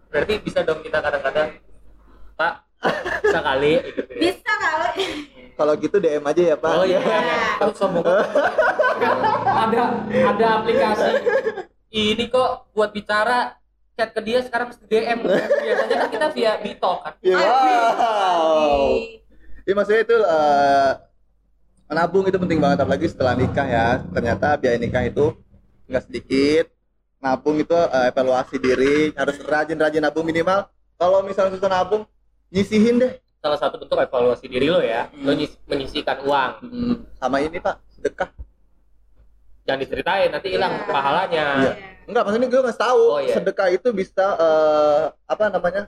[0.09, 1.57] berarti bisa dong kita kadang-kadang
[2.37, 2.65] pak
[3.29, 4.17] bisa kali gitu ya.
[4.17, 5.05] Bisa kali.
[5.53, 6.73] kalau gitu DM aja ya Pak.
[6.81, 7.01] Oh iya,
[7.61, 8.09] tahu sombong.
[9.69, 11.13] ada ada aplikasi
[11.93, 13.53] ini kok buat bicara
[13.95, 15.19] chat ke dia sekarang mesti DM.
[15.23, 17.15] Biasanya kan kita via Bitalk kan.
[17.15, 17.35] Asik.
[17.35, 18.91] wow.
[19.65, 20.93] Iya maksudnya itu eh,
[21.87, 23.87] menabung itu penting banget apalagi setelah nikah ya.
[24.05, 25.33] Ternyata biaya nikah itu
[25.87, 26.67] nggak sedikit.
[27.17, 32.05] nabung itu eh, evaluasi diri harus rajin-rajin nabung minimal kalau misalnya susah nabung
[32.51, 35.41] nyisihin deh salah satu bentuk evaluasi diri lo ya lo Hmm.
[35.41, 38.29] nyis- menyisihkan uang Hmm, sama ini pak sedekah
[39.65, 40.87] jangan diceritain nanti hilang Iya.
[40.87, 41.47] pahalanya.
[41.59, 41.73] Iya.
[42.05, 43.33] enggak maksudnya gue nggak tahu Oh, iya.
[43.33, 45.83] sedekah itu bisa eh, apa namanya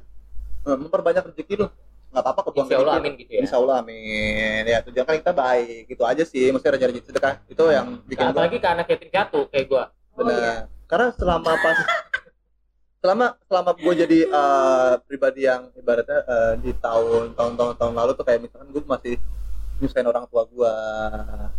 [0.64, 1.68] eh, memperbanyak rezeki lo
[2.06, 3.40] nggak apa-apa kebuang insya Allah amin gitu ya.
[3.44, 4.62] Insya Allah amin.
[4.64, 6.48] Ya tujuan kan kita baik gitu aja sih.
[6.48, 9.84] Maksudnya rajin-rajin sedekah itu yang bikin Nah, gua apalagi ke anak yatim piatu kayak gua.
[10.16, 10.54] Oh, benar iya.
[10.88, 11.76] karena selama pas
[12.96, 18.12] selama selama gue jadi eh, pribadi yang ibaratnya eh, di tahun tahun tahun tahun lalu
[18.16, 19.14] tuh kayak misalkan gue masih
[19.76, 20.72] nyusahin orang tua gue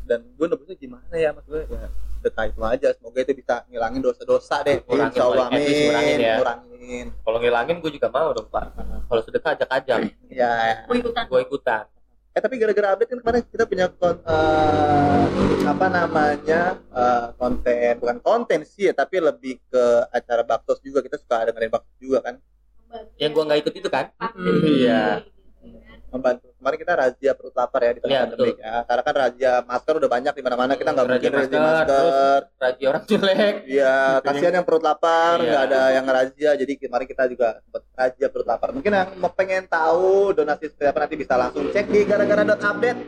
[0.03, 1.85] dan gue nebusnya gimana ya mas gue ya
[2.27, 2.89] sedekah itu aja.
[2.91, 4.83] Semoga itu bisa ngilangin dosa-dosa deh.
[4.83, 6.19] Ngurangin, insya Allah least ngurangin amin.
[6.19, 6.35] ya.
[6.37, 8.65] ngurangin kalau ngilangin gue juga mau dong pak.
[9.07, 10.51] Kalau sedekah ajak-ajak ya
[10.83, 11.23] Gue ikutan.
[11.25, 11.83] gue ikutan.
[12.31, 15.23] Eh tapi gara-gara update kan kemarin kita punya kon- eh,
[15.65, 20.99] apa namanya eh, konten bukan konten sih ya tapi lebih ke acara baksos juga.
[20.99, 22.35] Kita suka dengerin baksos juga kan?
[23.17, 24.05] Yang gua nggak ikut itu kan?
[24.19, 24.61] Hmm.
[24.63, 25.03] Iya.
[26.17, 29.51] Membantu kemarin kita razia perut lapar ya di tengah Iya, pandemi ya karena kan razia
[29.63, 33.55] masker udah banyak di mana-mana kita nggak Razia mungkin razia masker, masker raji orang jelek
[33.67, 35.47] Iya, kasihan yang perut lapar, Iya.
[35.47, 36.51] nggak ada yang ngerazia.
[36.55, 38.69] Jadi kemarin kita juga sempat razia perut lapar.
[38.71, 42.59] Mungkin yang mau pengen tahu donasi seperti apa nanti bisa langsung cek di gara-gara dot
[42.59, 42.99] update.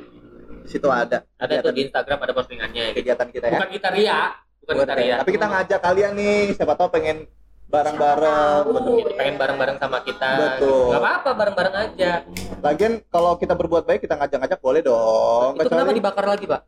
[0.63, 3.57] Di situ ada ada tuh di Instagram ada postingannya kegiatan kita ya.
[3.57, 4.19] bukan kita ria
[4.61, 7.25] bukan Bukan kita ria Tapi kita ngajak kalian nih, siapa tahu pengen
[7.69, 8.61] bareng-bareng.
[8.67, 9.13] Betul.
[9.13, 10.89] Pengen bareng-bareng sama kita Betul.
[10.89, 12.11] nggak apa-apa bareng-bareng aja
[12.59, 15.55] Lagian kalau kita berbuat baik kita ngajak-ngajak boleh dong.
[15.55, 16.61] itu kenapa dibakar lagi pak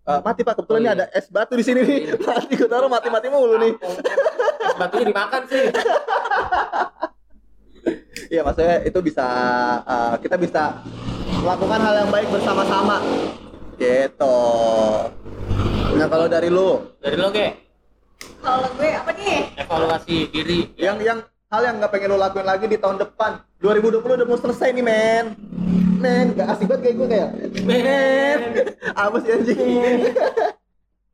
[0.00, 0.96] Eh, mati Pak, kebetulan Oh, ini iya.
[0.96, 2.16] ada es batu di sini nih.
[2.26, 3.76] Mati gue taruh mati-mati mulu nih.
[4.58, 5.64] Es batunya dimakan sih
[8.32, 9.26] Iya, maksudnya itu bisa
[9.84, 10.80] eh, kita bisa
[11.36, 12.96] melakukan hal yang baik bersama-sama.
[13.76, 14.38] Gitu.
[15.94, 17.69] Nah, kalau dari lu, dari lo ge
[18.40, 19.38] Kalau gue apa nih?
[19.58, 24.00] evaluasi diri yang yang hal yang nggak pengen lu lakuin lagi di tahun depan 2020
[24.00, 25.24] udah mau selesai nih men
[25.96, 27.30] men gak asik banget kayak gue kayak
[27.62, 28.40] men
[29.02, 29.58] apa sih anjing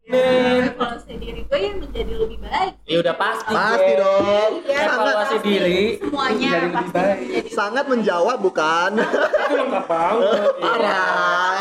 [0.07, 0.71] Men.
[0.71, 2.79] Evaluasi diri gue yang menjadi lebih baik.
[2.87, 3.99] ya udah pasti pasti Ge.
[3.99, 5.39] dong Iya, Evaluasi pasti.
[5.43, 7.19] diri Semuanya menjadi lebih pasti baik.
[7.19, 11.59] menjadi sangat menjawab bukan itu lengkap banget parah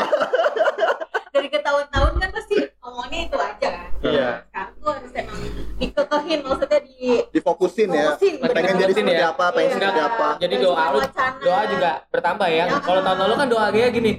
[1.28, 3.88] dari ke tahun-tahun kan pasti ngomongnya itu aja kan.
[4.00, 4.28] Iya.
[4.46, 5.38] Sekarang tuh harus emang
[5.76, 6.94] dikekehin maksudnya di
[7.34, 8.14] difokusin ya.
[8.14, 9.34] Fokusin, pengen jadi seperti ya.
[9.34, 9.74] apa pengen Iya.
[9.74, 10.28] seperti apa.
[10.38, 10.98] Jadi doa lu
[11.42, 12.64] doa juga bertambah ya.
[12.70, 12.78] Ya.
[12.78, 14.12] kalau tahun lalu kan doa gue gini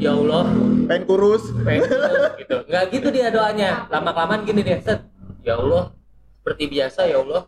[0.00, 0.44] ya Allah.
[0.88, 1.44] Pengen kurus.
[1.60, 2.56] Pengen terus, gitu.
[2.64, 3.70] Nggak gitu dia doanya.
[3.92, 5.04] Lama kelamaan gini deh set
[5.44, 5.92] ya Allah.
[6.40, 7.42] Seperti biasa ya Allah.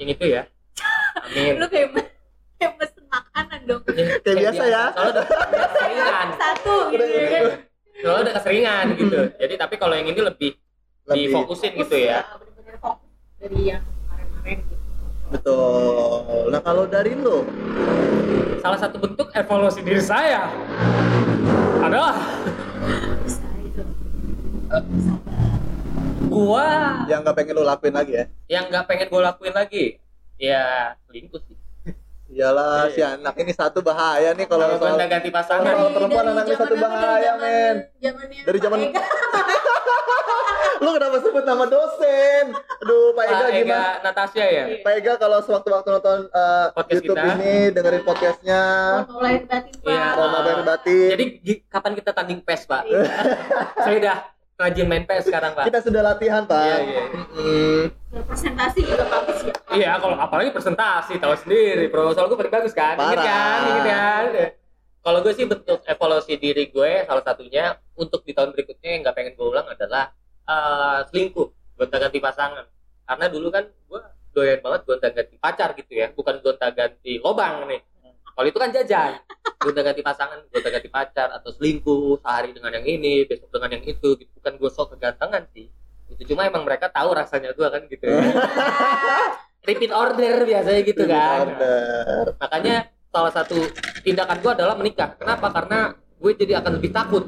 [0.00, 0.42] Yang itu ya.
[1.20, 1.60] Amin.
[1.60, 1.88] Lu kayak
[2.56, 3.82] kayak mesen makanan dong.
[4.24, 4.82] Kayak biasa ya.
[4.96, 6.26] soalnya udah udah keseringan.
[6.40, 7.60] Satu gitu Udah-
[8.00, 8.10] ya.
[8.16, 9.18] udah keseringan gitu.
[9.36, 10.56] Jadi tapi kalau yang ini lebih
[11.04, 12.24] lebih difokusin gitu ya?
[12.38, 14.76] Bener-bener fokus dari yang kemarin-kemarin gitu.
[15.28, 16.40] betul.
[16.48, 17.44] Nah kalau dari lu?
[18.60, 20.48] Salah satu bentuk evaluasi diri saya
[21.84, 22.16] adalah
[23.20, 23.82] Bisa itu.
[26.26, 26.66] gua
[27.04, 28.24] yang nggak pengen lu lakuin lagi ya?
[28.48, 29.84] Yang nggak pengen gua lakuin lagi?
[30.40, 31.56] Ya selingkuh sih
[32.34, 33.14] iyalah si Iya.
[33.16, 36.74] anak ini satu bahaya nih kalau kalau ganti Kalau pasangan perempuan Dari anak ini satu
[36.74, 37.76] bahaya, Dari zaman- men.
[38.42, 38.80] Dari zaman-
[40.76, 45.12] lu kenapa sebut nama dosen aduh Pak Ega Pak Ega gimana Natasha ya Pak Ega
[45.16, 47.32] kalau sewaktu-waktu nonton uh, Podcast YouTube kita.
[47.32, 48.62] ini dengerin podcastnya
[49.08, 49.88] Mau lahir batin Pak.
[49.88, 50.04] Iya.
[50.18, 51.24] Bayar Batin jadi
[51.64, 52.82] kapan kita tanding PES pak
[53.78, 54.16] saya udah
[54.54, 57.02] rajin main PES sekarang pak kita sudah latihan Pak Iya, iya.
[57.10, 57.80] Mm-mm.
[58.14, 59.54] Presentasi juga bagus ya.
[59.58, 59.74] Pak.
[59.74, 61.90] Iya, kalau apalagi presentasi tahu sendiri.
[61.90, 62.94] Proposal gue paling bagus kan?
[62.94, 63.18] Parah.
[63.18, 63.58] kan?
[63.66, 64.24] Ingat kan?
[65.04, 69.16] Kalau gue sih bentuk evaluasi diri gue salah satunya untuk di tahun berikutnya yang nggak
[69.18, 70.14] pengen gue ulang adalah
[70.46, 72.64] eh, selingkuh, gonta ganti pasangan.
[73.04, 74.00] Karena dulu kan gue
[74.30, 77.82] doyan banget gonta ganti pacar gitu ya, bukan gonta ganti lobang nih.
[78.34, 79.12] Kalau itu kan jajan,
[79.62, 83.84] gonta ganti pasangan, gonta ganti pacar atau selingkuh sehari dengan yang ini, besok dengan yang
[83.86, 84.08] itu.
[84.18, 84.30] Gitu.
[84.42, 85.70] Bukan gue sok kegantengan sih.
[86.10, 88.04] Itu cuma emang mereka tahu rasanya gue kan gitu.
[88.10, 88.18] ya.
[89.64, 92.24] repeat order biasanya gitu kan Order.
[92.36, 92.76] makanya
[93.08, 93.56] salah satu
[94.04, 97.24] tindakan gue adalah menikah kenapa karena gue jadi akan lebih takut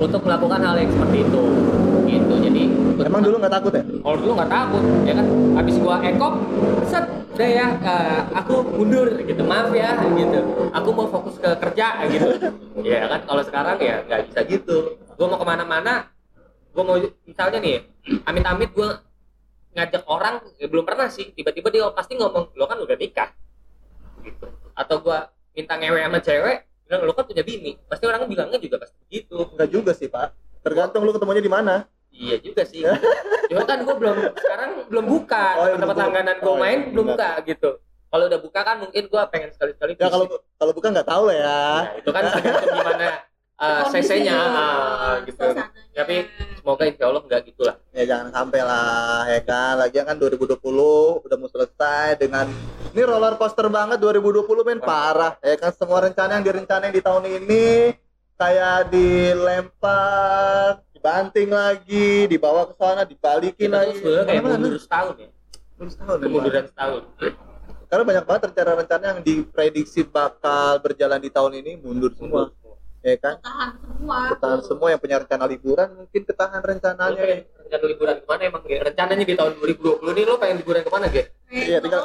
[0.00, 1.44] untuk melakukan hal yang seperti itu
[3.02, 3.82] jadi emang dulu nggak takut ya?
[3.82, 5.26] Kalau dulu nggak takut ya kan?
[5.58, 6.34] Habis gua ekop
[6.86, 10.38] set udah ya eh, aku mundur gitu maaf ya gitu.
[10.70, 12.30] Aku mau fokus ke kerja gitu.
[12.86, 13.20] Ya kan?
[13.26, 15.02] Kalau sekarang ya nggak bisa gitu.
[15.18, 16.06] Gua mau ke mana-mana
[16.70, 16.96] gua mau
[17.26, 17.82] misalnya nih
[18.22, 19.02] amit-amit gua
[19.74, 21.34] ngajak orang ya belum pernah sih.
[21.34, 23.34] Tiba-tiba dia pasti ngomong lo kan udah nikah.
[24.22, 24.46] Gitu.
[24.78, 25.26] Atau gua
[25.58, 27.74] minta ngewe sama cewek bilang lo kan punya bini.
[27.90, 29.50] Pasti orang bilangnya juga pasti begitu.
[29.58, 30.38] Nggak juga sih Pak.
[30.62, 32.84] Tergantung lu ketemunya di mana Iya juga sih.
[33.50, 36.44] Cuma kan gue belum sekarang belum buka Oh, iya, tempat belum langganan buka.
[36.44, 37.16] gue Oh, iya, main belum benar.
[37.16, 37.70] buka gitu.
[38.12, 39.92] Kalau udah buka kan mungkin gue pengen sekali-sekali.
[39.96, 40.26] Ya kalau
[40.60, 41.48] kalau bukan nggak tahu lah ya.
[41.56, 43.06] Nah, itu kan tergantung gimana
[43.56, 45.40] uh, CC-nya ah, gitu.
[45.40, 45.92] Suasananya.
[45.96, 46.16] Tapi
[46.60, 47.76] semoga insya Allah nggak gitulah.
[47.96, 49.72] Ya jangan sampai lah ya kan.
[49.80, 50.60] Lagian kan 2020
[51.24, 52.46] udah mau selesai dengan
[52.92, 55.40] ini roller coaster banget 2020 men parah.
[55.40, 57.96] Ya kan semua rencana yang direncanain di tahun ini
[58.36, 63.98] kayak dilempar, dibanting lagi, dibawa ke sana, dibalikin lagi.
[63.98, 65.28] sebenarnya kayak mundur setahun ya.
[65.74, 67.02] Terus tahun ya, Kemunduran setahun.
[67.90, 72.54] Karena banyak banget rencana-rencana yang diprediksi bakal berjalan di tahun ini mundur semua,
[73.02, 73.42] ya kan?
[73.42, 74.18] Ketahan semua.
[74.30, 77.18] Ketahan semua yang punya rencana liburan mungkin ketahan Lu rencananya.
[77.18, 78.76] pengen rencana liburan ke mana emang Ge?
[78.78, 81.22] Rencananya di tahun 2020 nih lo pengen liburan ke mana Ge?
[81.50, 82.04] Iya, tinggal-.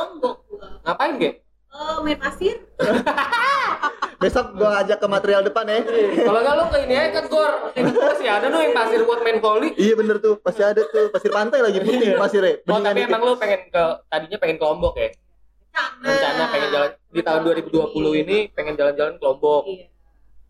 [0.81, 1.31] Ngapain Ge?
[1.77, 2.55] Eh, main pasir.
[4.21, 5.85] Besok gua ajak ke material depan ya.
[6.25, 7.69] Kalau nggak lo ke ini aja ke Gor.
[7.77, 9.77] Masih ada tuh yang pasir buat main volley.
[9.77, 12.65] Iya bener tuh, pasti ada tuh pasir pantai lagi putih pasirnya.
[12.65, 13.11] Oh Beningan tapi dikit.
[13.13, 15.09] emang lo pengen ke tadinya pengen ke Lombok ya?
[15.13, 16.01] Rencana.
[16.01, 19.63] Rencana pengen jalan di tahun 2020 ini pengen jalan-jalan ke Lombok.
[19.69, 19.85] Iya.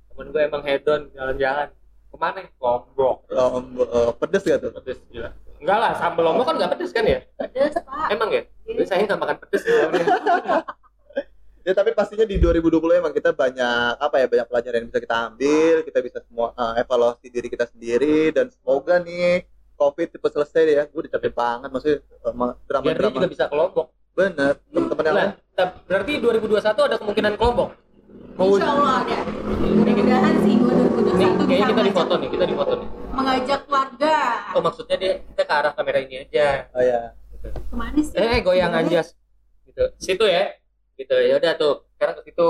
[0.08, 1.68] Temen gue emang hedon jalan-jalan.
[2.08, 2.40] Ke mana?
[2.40, 3.18] Ke Lombok.
[3.28, 4.72] Lombok, eh, pedes gak tuh?
[4.80, 5.30] Pedes gila.
[5.60, 7.20] Enggak lah, sambal Lombok kan nggak pedes kan ya?
[7.36, 8.16] Pedes, Pak.
[8.16, 8.48] Emang ya?
[8.48, 10.06] Tapi saya nggak makan pedes soalnya.
[11.68, 15.16] Ya tapi pastinya di 2020 emang kita banyak apa ya banyak pelajaran yang bisa kita
[15.28, 19.44] ambil, kita bisa semua eh, evaluasi diri kita sendiri dan semoga nih
[19.76, 20.84] COVID cepat selesai ya.
[20.88, 22.68] Gue udah capek banget maksudnya eh, ma- Biar dia
[23.04, 23.12] drama-drama.
[23.14, 23.88] juga bisa ke Lombok.
[24.16, 25.18] Bener, teman-teman yang
[25.58, 27.70] Nah, berarti 2021 ada kemungkinan ke Lombok.
[28.38, 29.18] Mau Insya Allah ada.
[29.52, 32.90] Mudah-mudahan sih gua 2021 Ini bisa kayaknya kita di foto nih, kita di foto nih.
[33.12, 34.16] mengajak keluarga.
[34.56, 36.48] Oh maksudnya dia kita ke arah kamera ini aja.
[36.72, 37.02] Oh ya.
[37.28, 37.48] Gitu.
[37.52, 38.16] Ke mana sih?
[38.16, 39.20] Eh goyang anjas.
[39.68, 39.84] Gitu.
[40.00, 40.56] Situ ya.
[40.98, 41.14] Gitu.
[41.14, 41.86] Ya udah tuh.
[41.94, 42.50] Sekarang ke situ.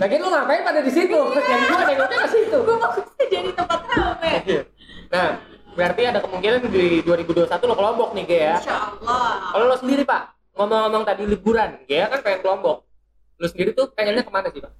[0.00, 1.20] Lagi lu ngapain pada di situ?
[1.20, 2.56] Yang gua nengoknya ke situ.
[2.64, 4.32] Gue maksudnya jadi tempat rame.
[5.08, 5.28] Nah,
[5.76, 8.56] berarti ada kemungkinan di 2021 lo ke Lombok nih, Ge ya.
[8.56, 9.52] Insya Allah.
[9.52, 10.22] Kalau lo sendiri, Pak,
[10.56, 12.78] ngomong-ngomong tadi liburan, Ge kan pengen ke Lombok.
[13.38, 14.72] Lo sendiri tuh pengennya ke mana sih, Pak?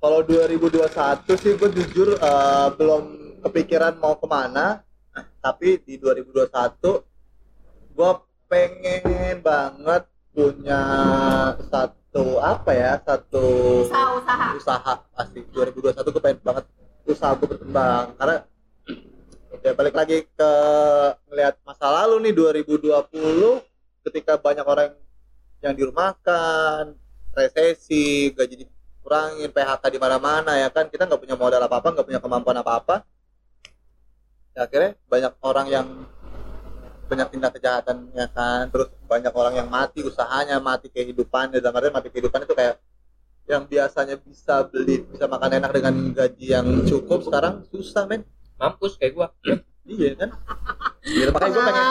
[0.00, 0.88] Kalau 2021
[1.36, 3.02] sih gue jujur eh, belum
[3.44, 4.80] kepikiran mau ke mana,
[5.44, 7.04] tapi di 2021
[7.94, 8.12] gue
[8.48, 10.02] pengen banget
[10.40, 10.82] punya
[11.68, 13.44] satu apa ya satu
[13.84, 14.46] Usaha-usaha.
[14.56, 16.64] usaha pasti 2021 gue pengen banget
[17.04, 18.16] usaha gue berkembang.
[18.16, 18.36] Karena
[19.60, 20.52] ya balik lagi ke
[21.28, 24.96] melihat masa lalu nih 2020 ketika banyak orang
[25.60, 26.96] yang dirumahkan
[27.36, 30.88] resesi gaji dikurangin PHK di mana-mana ya kan?
[30.88, 32.96] Kita nggak punya modal apa apa nggak punya kemampuan apa apa
[34.56, 35.86] ya, akhirnya banyak orang yang
[37.10, 38.70] banyak tindak kejahatan ya kan.
[38.70, 42.78] Terus banyak orang yang mati usahanya mati kehidupan dalam artian mati kehidupan itu kayak
[43.50, 48.22] yang biasanya bisa beli bisa makan enak dengan gaji yang cukup sekarang susah men.
[48.54, 49.28] Mampus kayak gua.
[49.90, 50.30] iya kan?
[51.02, 51.88] Gitu, makanya gue pengen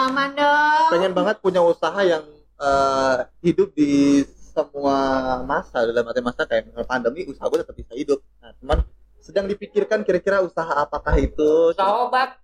[0.88, 2.24] pengen banget punya usaha yang
[2.62, 4.24] eh, hidup di
[4.56, 4.98] semua
[5.44, 5.84] masa.
[5.84, 8.24] Dalam arti masa kayak pandemi usaha gue tetap bisa hidup.
[8.40, 8.80] Nah cuman
[9.20, 11.76] sedang dipikirkan kira-kira usaha apakah itu?
[11.76, 12.40] Usaha obat.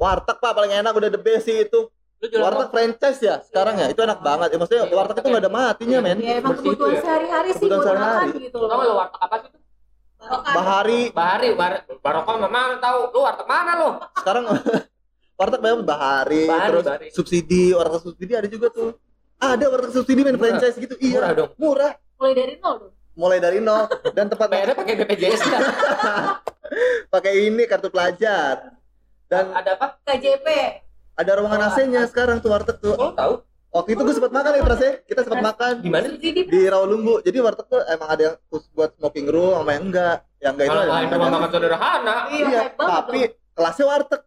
[0.00, 2.70] warteg pak paling enak udah the best sih itu Lu jualan warteg obat.
[2.70, 5.98] franchise ya sekarang ya itu enak banget ya maksudnya Iya, warteg itu nggak ada matinya
[5.98, 7.00] men Ya emang Bersih itu kebutuhan ya?
[7.00, 8.30] sehari-hari sih Kebutuhan buat makan sehari-hari.
[8.42, 9.48] gitu Tau nggak lo warteg apa sih?
[9.48, 9.60] tuh?
[10.20, 10.52] Barokah.
[10.52, 12.98] bahari Bahari, bar barokah mama tahu.
[13.10, 13.88] Lu warteg mana lo?
[14.14, 14.44] sekarang
[15.40, 17.06] warteg memang bahari, Bahari, terus bahari.
[17.10, 18.90] subsidi warteg subsidi ada juga tuh
[19.38, 20.44] ada warteg subsidi main Murah.
[20.46, 21.50] franchise gitu iya Murah dong.
[21.56, 22.92] murah Mulai dari nol dong.
[23.10, 25.40] mulai dari nol dan tempat Bayarnya pakai BPJS
[27.14, 28.76] pakai ini kartu pelajar
[29.24, 29.96] dan ada apa?
[30.04, 30.46] KJP.
[31.16, 32.94] Ada ruangan AC-nya sekarang tuh warteg tuh.
[32.94, 33.34] Lo tahu?
[33.70, 34.92] waktu itu gue sempat makan ya Pras ya.
[35.06, 36.06] Kita sempat makan Di mana?
[36.18, 40.16] Di Rawalumbu jadi warteg tuh emang ada yang khusus buat smoking room sama yang enggak.
[40.42, 41.36] Yang enggak itu Kalau ada rumah ada.
[41.38, 42.16] makan sederhana.
[42.34, 43.20] Iya, iya tapi
[43.54, 44.20] kelasnya warteg.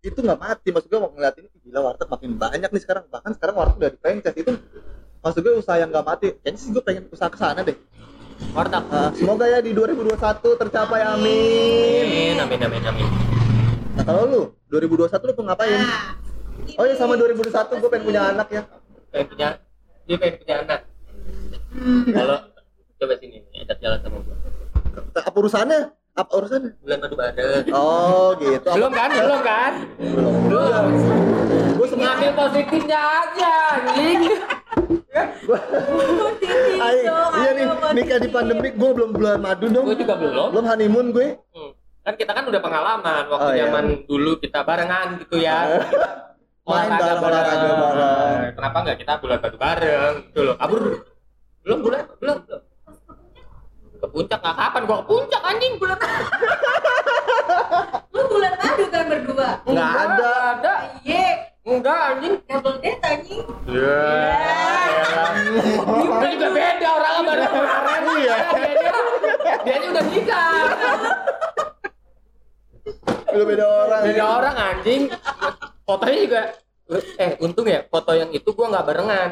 [0.00, 0.68] Itu nggak mati.
[0.72, 3.04] Maksud gue mau ngeliat ini gila warteg makin banyak nih sekarang.
[3.12, 4.52] Bahkan sekarang warteg udah di franchise itu
[5.20, 6.26] maksud gue usaha yang nggak mati.
[6.40, 7.76] Kayaknya sih gue pengen usaha ke sana deh.
[8.56, 8.84] Warteg.
[8.88, 10.16] Nah, semoga ya di 2021
[10.56, 11.00] tercapai.
[11.04, 12.40] Amin.
[12.40, 13.08] Amin, amin, amin, amin.
[13.96, 15.80] Nah kalau lu 2021 lu mau ngapain
[16.66, 18.62] Nah, oh ya sama ini 2021 gue pengen punya anak ya
[19.06, 19.48] Pengen punya,
[20.04, 20.80] dia pengen punya anak.
[21.70, 22.04] Hmm.
[22.06, 22.38] Kalau
[22.96, 24.36] coba sini, ajak jalan sama gua.
[25.14, 25.80] apa urusannya
[26.12, 27.64] apa urusannya Bulan madu bareng.
[27.70, 29.08] oh gitu Belum kan?
[29.10, 29.72] Belum kan?
[29.96, 30.84] Belum.
[31.72, 33.52] gue semua Ngambil positifnya aja,
[33.86, 34.36] anjing.
[36.76, 38.32] Ay, dong, iya nih nikah di positif.
[38.32, 40.48] pandemi gue belum bulan madu dong Gue juga belum.
[40.50, 41.72] belum honeymoon gue Hmm.
[42.06, 43.66] Kan kita kan udah pengalaman waktu Oh, iya.
[43.66, 45.82] zaman dulu kita barengan gitu ya.
[46.66, 48.38] Main bareng, olahraga bareng.
[48.54, 50.54] Kenapa nggak kita bulan madu bareng gitu loh?
[50.54, 50.82] Kabur
[51.62, 52.62] belum bulan belum belum.
[53.96, 55.98] Ke puncak nggak kapan gua ke puncak anjing bulan
[58.14, 59.48] Lu bulan madu kan berdua.
[59.66, 60.30] Nggak ada.
[60.54, 61.26] ada Iya,
[61.66, 63.42] enggak anjing double date anjing.
[63.66, 63.98] Iya.
[65.90, 68.36] Itu juga beda orang baru kemarin Iya.
[68.54, 68.94] Dia dia
[69.74, 70.50] dia udah nikah.
[73.36, 74.00] Udah beda orang.
[74.08, 75.02] Beda orang anjing.
[75.84, 76.42] Fotonya juga
[77.18, 79.30] eh untung ya foto yang itu gua nggak barengan.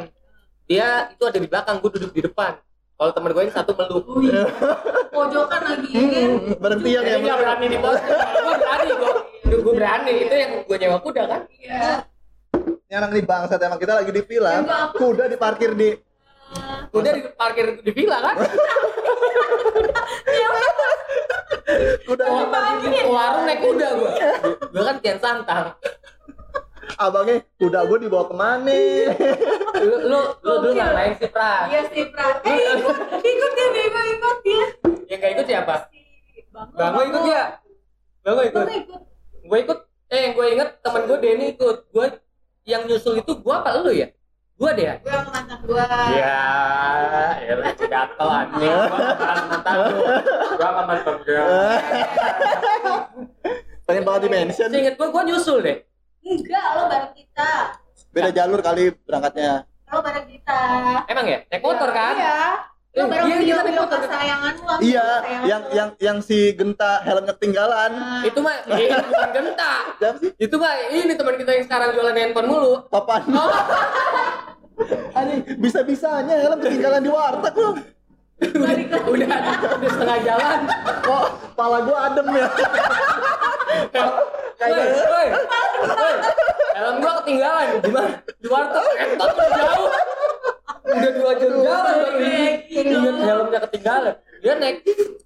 [0.68, 2.60] Dia itu ada di belakang, gua duduk di depan.
[2.94, 4.06] Kalau temen gue yang satu meluk.
[5.10, 6.30] Pojokan lagi kan.
[6.54, 7.18] Hmm, tiang ya.
[7.18, 7.98] Jadi nggak berani di pos.
[7.98, 9.12] Gue berani gue.
[9.50, 11.40] Gue berani itu yang gue nyewa kuda kan.
[11.58, 12.06] Iya.
[12.86, 14.62] Ini anak nih bangsat emang kita lagi di villa.
[14.62, 14.94] Ya.
[14.94, 15.98] Kuda diparkir di
[16.94, 18.36] Kuda di parkir di villa kan.
[22.06, 22.24] kuda
[22.84, 24.12] Ke warung naik kuda gue.
[24.70, 25.74] Gue kan kian santang.
[26.94, 28.78] abangnya kuda gue dibawa ke mana?
[29.82, 31.66] Lu lu lu dulu ngapain sih pra?
[31.66, 32.38] Iya sih, Pra.
[32.44, 34.66] Eh, ikut, ikut dia, Bego ikut dia.
[35.10, 35.74] Yang gak ikut siapa?
[36.54, 37.44] Bang, Bang gue ikut ya.
[38.22, 38.66] Bang gue ikut.
[38.68, 39.00] Bang ikut.
[39.44, 39.78] Gue ikut.
[40.12, 41.76] Eh yang gue inget temen gue Denny ikut.
[41.90, 42.06] Gue
[42.64, 44.08] yang nyusul itu gue apa lu ya?
[44.54, 44.94] Gue deh ya.
[45.02, 45.84] Gue sama mantan gua.
[46.14, 46.42] Ya,
[47.42, 48.70] ya lu gatel anjing.
[48.86, 49.98] Gua mantan lu.
[50.58, 51.42] Gua sama mantan gue.
[53.84, 54.68] Pengen banget di mention.
[54.70, 55.78] Seinget gue, gue nyusul deh.
[56.24, 57.50] Enggak, lo bareng kita.
[58.14, 59.66] Beda jalur kali berangkatnya.
[59.90, 60.60] Lo bareng kita.
[61.10, 61.38] Emang ya?
[61.50, 62.14] Naik motor kan?
[62.14, 62.73] Iya.
[62.94, 63.98] Lo Eh, bareng iya, video video motor.
[64.00, 64.74] kesayangan lu.
[64.78, 65.06] Iya,
[65.42, 67.90] yang yang yang si Genta helmnya ketinggalan.
[67.90, 69.72] Nah, Itu mah ini bukan genta.
[69.98, 70.30] Siapa sih?
[70.38, 72.72] Itu mah ini teman kita yang sekarang jualan handphone mulu.
[72.86, 73.26] Papan.
[73.28, 73.50] Oh,
[75.18, 77.70] Anjing, bisa-bisanya helm ketinggalan di warteg lu.
[78.54, 78.84] lagi.
[78.86, 79.30] udah
[79.74, 80.58] udah setengah jalan.
[81.02, 82.46] Kok pala gua adem ya?
[84.64, 85.26] Woi, woi.
[86.74, 87.66] Helm gua ketinggalan.
[87.80, 88.10] Gimana?
[88.38, 88.86] Di warteg.
[89.02, 89.88] Entot udah jauh.
[90.94, 94.14] Udah dua jam jalan baru ingat ingat helmnya ketinggalan.
[94.44, 94.76] Dia naik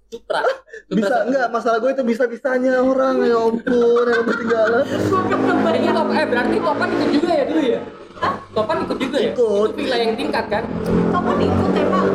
[0.09, 0.41] Supra.
[0.89, 1.47] Bisa enggak?
[1.53, 4.83] Masalah gue itu bisa-bisanya orang ya ampun, helm ketinggalan.
[5.69, 7.81] Ini top, eh berarti Topan ikut juga ya dulu ya?
[8.49, 9.31] Topan ikut juga ya?
[9.31, 9.67] Ikut.
[9.69, 10.63] Itu villa yang tingkat kan?
[11.13, 12.07] Kapan ikut emang?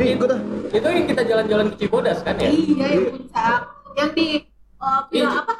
[0.00, 0.40] Ih, ikut ah.
[0.72, 2.48] Itu yang kita jalan-jalan ke Cibodas kan ya?
[2.48, 3.60] Iya, yang puncak.
[3.92, 4.26] Yang di
[4.80, 5.40] uh, villa Iya.
[5.44, 5.54] apa?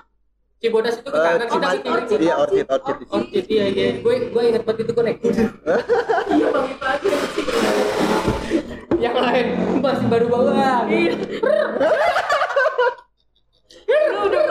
[0.63, 2.23] Cibodas itu ke Eh, kanan kita Cimat- ke kiri.
[2.23, 2.97] Iya, orchid, orchid.
[3.11, 3.89] Orchid iya iya.
[3.99, 5.11] Gue gue inget banget itu kuda.
[6.33, 7.45] Iya, bang itu aja sih.
[8.97, 9.47] Yang lain
[9.83, 10.85] masih baru bawaan.
[10.87, 11.13] Iya.
[13.91, 14.43] Lu udah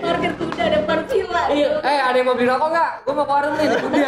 [0.00, 0.64] parkir kuda
[1.04, 1.42] villa.
[1.52, 1.68] Iya.
[1.84, 2.90] Eh ada yang mau beli rokok nggak?
[3.04, 4.00] Gue mau ke warung nih kuda.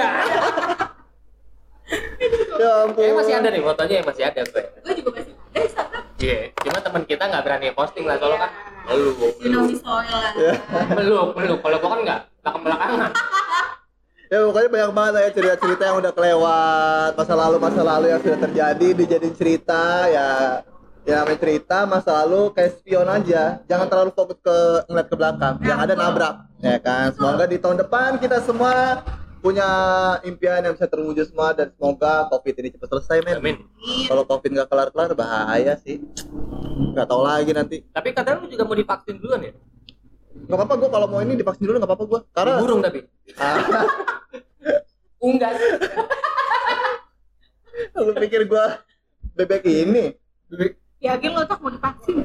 [2.54, 2.96] Ya ampun.
[2.96, 4.62] Kayaknya masih ada nih fotonya yang masih ada gue.
[4.80, 5.32] Gue juga masih
[5.76, 5.93] ada.
[6.18, 6.54] Iya.
[6.62, 8.50] Cuma teman kita nggak berani posting lah soalnya kan.
[8.90, 9.16] Meluk.
[9.40, 10.32] Tsunami soil lah.
[10.94, 11.58] Meluk meluk.
[11.62, 13.10] Kalau gue kan nggak belakang belakangan.
[14.32, 18.38] Ya pokoknya banyak banget ya cerita-cerita yang udah kelewat masa lalu masa lalu yang sudah
[18.40, 20.28] terjadi dijadiin cerita ya
[21.04, 24.56] ya namanya cerita masa lalu kayak spion aja jangan terlalu fokus ke
[24.88, 26.34] ngeliat ke belakang yang ada nabrak
[26.64, 29.04] ya kan semoga di tahun depan kita semua
[29.44, 29.68] punya
[30.24, 33.56] impian yang bisa terwujud semua dan semoga covid ini cepat selesai men Amin.
[34.08, 36.00] kalau covid nggak kelar kelar bahaya sih
[36.96, 39.52] nggak tahu lagi nanti Tapi katanya lu juga mau divaksin duluan ya?
[40.48, 43.00] nggak apa-apa gue kalau mau ini divaksin dulu nggak apa-apa gue karena Burung tapi.
[43.36, 43.60] Ah,
[45.28, 45.56] Unggas.
[48.00, 48.64] lu pikir gue
[49.36, 50.16] bebek ini
[51.04, 52.24] Yakin lo tak mau divaksin?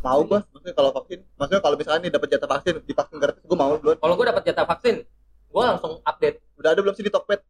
[0.00, 3.56] mau gua maksudnya kalau vaksin maksudnya kalau misalnya nih dapat jatah vaksin divaksin gratis gua
[3.56, 5.03] mau duluan Kalau gue dapat jatah vaksin, gue.
[6.64, 7.44] Udah ada belum sih di Tokped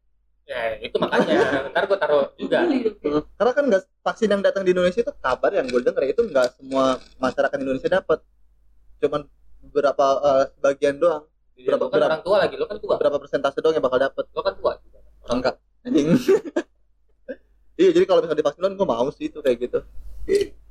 [0.45, 1.71] Ya itu makanya.
[1.71, 2.69] Ntar gue taruh juga.
[3.01, 3.25] Dong.
[3.33, 6.53] karena kan nggak vaksin yang datang di Indonesia itu kabar yang gue denger itu nggak
[6.53, 6.85] semua
[7.17, 8.19] masyarakat Indonesia dapat
[8.99, 9.25] cuman
[9.63, 12.09] beberapa eh, sebagian doang Berapa Berapa- kan berapa?
[12.11, 12.99] orang tua lagi, lo kan tua.
[12.99, 14.73] beberapa persentase doang yang bakal dapat Lo kan tua.
[15.23, 16.09] orang enggak anjing
[17.81, 19.79] iya jadi kalau misalnya divaksin gua mau sih itu kayak gitu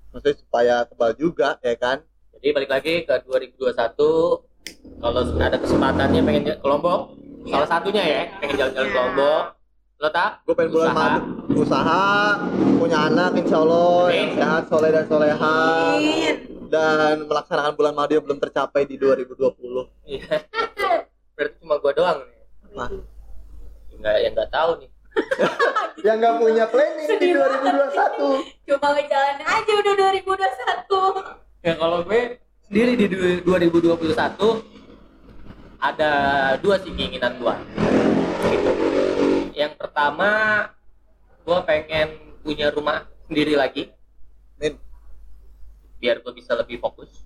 [0.09, 3.73] maksudnya supaya kebal juga ya kan Jadi balik lagi ke 2021
[4.99, 7.15] kalau ada kesempatannya pengen ke Lombok,
[7.45, 9.43] salah satunya ya, pengen jalan-jalan ke Lombok.
[9.95, 10.31] Lo tak?
[10.43, 10.99] gue pengen bulan Usaha.
[10.99, 11.19] madu
[11.55, 12.03] usaha
[12.75, 15.59] punya anak insya Allah yang sehat soleh dan soleha
[16.67, 19.39] dan melaksanakan bulan madu yang belum tercapai di 2020
[20.03, 20.43] Iya.
[21.33, 22.41] Berarti cuma gua doang nih.
[22.73, 22.89] Wah.
[23.93, 24.89] Enggak yang enggak tahu nih.
[26.05, 27.61] yang nggak punya planning di Sedih banget.
[27.63, 31.63] 2021 Cuma ngejalanin aja udah 2021.
[31.63, 32.21] Ya kalau gue
[32.61, 34.72] sendiri di du- 2021
[35.83, 36.11] ada
[36.63, 37.59] dua sih keinginan gua.
[38.47, 38.71] Gitu.
[39.51, 40.29] Yang pertama
[41.43, 43.91] gua pengen punya rumah sendiri lagi
[44.59, 44.79] Min,
[45.99, 47.23] biar gue bisa lebih fokus.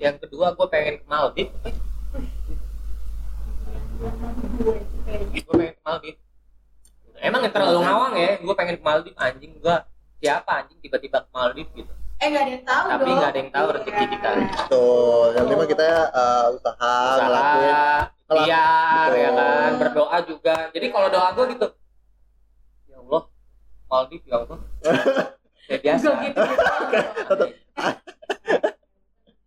[0.00, 1.54] Yang kedua gue pengen ke Maldives.
[5.30, 6.20] Gue pengen ke Maldives.
[7.22, 9.76] Emang terlalu ngawang ya, gue pengen ke Maldives anjing gue
[10.18, 11.92] siapa anjing tiba-tiba ke Maldives gitu.
[12.22, 14.28] Eh nggak ada yang tahu tapi nggak ada yang tahu rezeki kita.
[14.70, 17.74] Tuh, yang penting kita uh, usaha, ngelakuin.
[17.74, 19.36] usaha ikhtiar ya Betul.
[19.36, 20.54] kan berdoa juga.
[20.72, 21.66] Jadi kalau doa gue gitu
[22.88, 23.22] ya Allah
[23.90, 24.58] Maldives ya Allah.
[25.68, 26.06] Kayak biasa.
[26.06, 26.40] Enggak gitu.
[27.26, 27.46] gitu.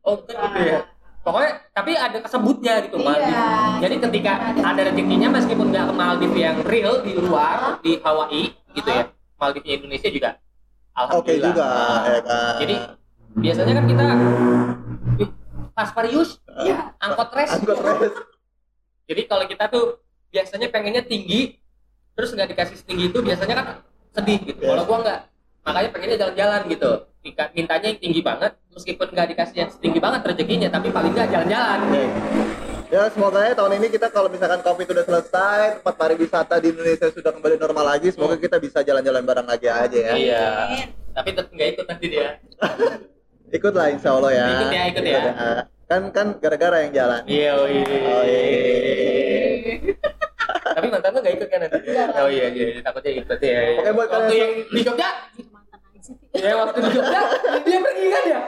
[0.06, 0.80] oh gitu ya.
[1.26, 3.06] Pokoknya tapi ada kesebutnya gitu Iya.
[3.08, 3.46] Maldives.
[3.82, 8.90] Jadi ketika ada rezekinya meskipun nggak ke Maldives yang real di luar di Hawaii gitu
[8.92, 9.10] ya.
[9.40, 10.32] Maldives Indonesia juga
[10.96, 12.56] Oke alhamdulillah juga, Nah, ya kan.
[12.64, 12.76] jadi
[13.36, 14.04] biasanya kan kita
[15.20, 15.30] "Ih,
[15.76, 16.78] pas Parius Iya.
[16.98, 18.16] angkot res angkot res.
[19.06, 20.00] jadi kalau kita tuh
[20.32, 21.60] biasanya pengennya tinggi
[22.16, 23.66] terus nggak dikasih setinggi itu biasanya kan
[24.16, 24.72] sedih gitu Yes.
[24.72, 25.20] kalau gua nggak
[25.62, 26.92] makanya pengennya jalan-jalan gitu
[27.52, 31.80] mintanya yang tinggi banget meskipun nggak dikasih yang setinggi banget rezekinya tapi paling nggak jalan-jalan.
[32.96, 37.12] Ya semoga ya tahun ini kita kalau misalkan covid udah selesai, tempat pariwisata di Indonesia
[37.12, 40.14] sudah kembali normal lagi, semoga kita bisa jalan-jalan bareng lagi aja ya.
[40.16, 40.44] iya.
[41.12, 42.40] Tapi tetap nggak ikut nanti dia.
[43.56, 44.48] Ikut lah insya Allah ya.
[44.48, 45.22] Ikut ya, ikut ya.
[45.92, 47.22] Kan kan gara-gara yang jalan.
[47.28, 47.84] iya oh iya.
[47.84, 49.76] Oh, iya.
[50.80, 51.78] tapi mantan lu nggak ikut kan nanti?
[52.16, 52.80] Oh iya iya.
[52.80, 55.10] Takutnya ikut ya Oke, buat waktu kalian- yang di Jogja?
[56.32, 57.22] Ya waktu di Jogja
[57.60, 58.40] dia pergi kan ya?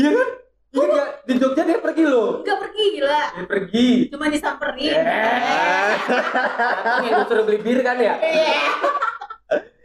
[0.00, 0.28] Iya kan
[0.74, 1.08] Iya nggak?
[1.24, 3.22] di Jogja dia pergi loh Enggak pergi gila.
[3.30, 4.90] dia pergi Cuma disamperin.
[4.90, 5.92] Eh.
[6.04, 8.14] Datang yang disuruh beli bir kan ya?
[8.18, 8.58] Iya.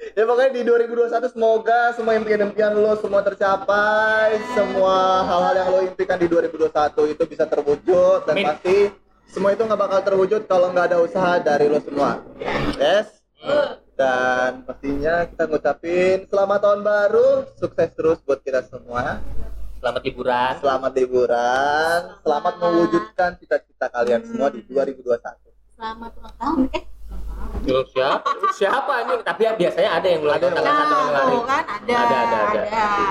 [0.10, 6.18] Ya pokoknya di 2021 semoga semua impian-impian lo semua tercapai, semua hal-hal yang lo impikan
[6.18, 6.66] di 2021
[7.08, 8.46] itu bisa terwujud dan Amin.
[8.50, 8.78] pasti
[9.30, 12.20] semua itu nggak bakal terwujud kalau nggak ada usaha dari lo semua.
[12.76, 13.22] Yes.
[13.94, 19.22] Dan pastinya kita ngucapin selamat tahun baru, sukses terus buat kita semua.
[19.80, 20.54] Selamat hiburan.
[20.60, 25.40] Selamat liburan, selamat mewujudkan cita-cita kalian semua di 2021.
[25.72, 26.60] Selamat ulang tahun.
[26.76, 26.84] Eh,
[27.64, 28.28] Loh, siapa?
[28.52, 29.24] Siapa nih?
[29.24, 31.32] Tapi ya, biasanya ada yang ulang Ada tahun yang tanggal satu Januari.
[31.32, 31.94] tuh kan ada.
[31.96, 32.62] Ada, ada, ada.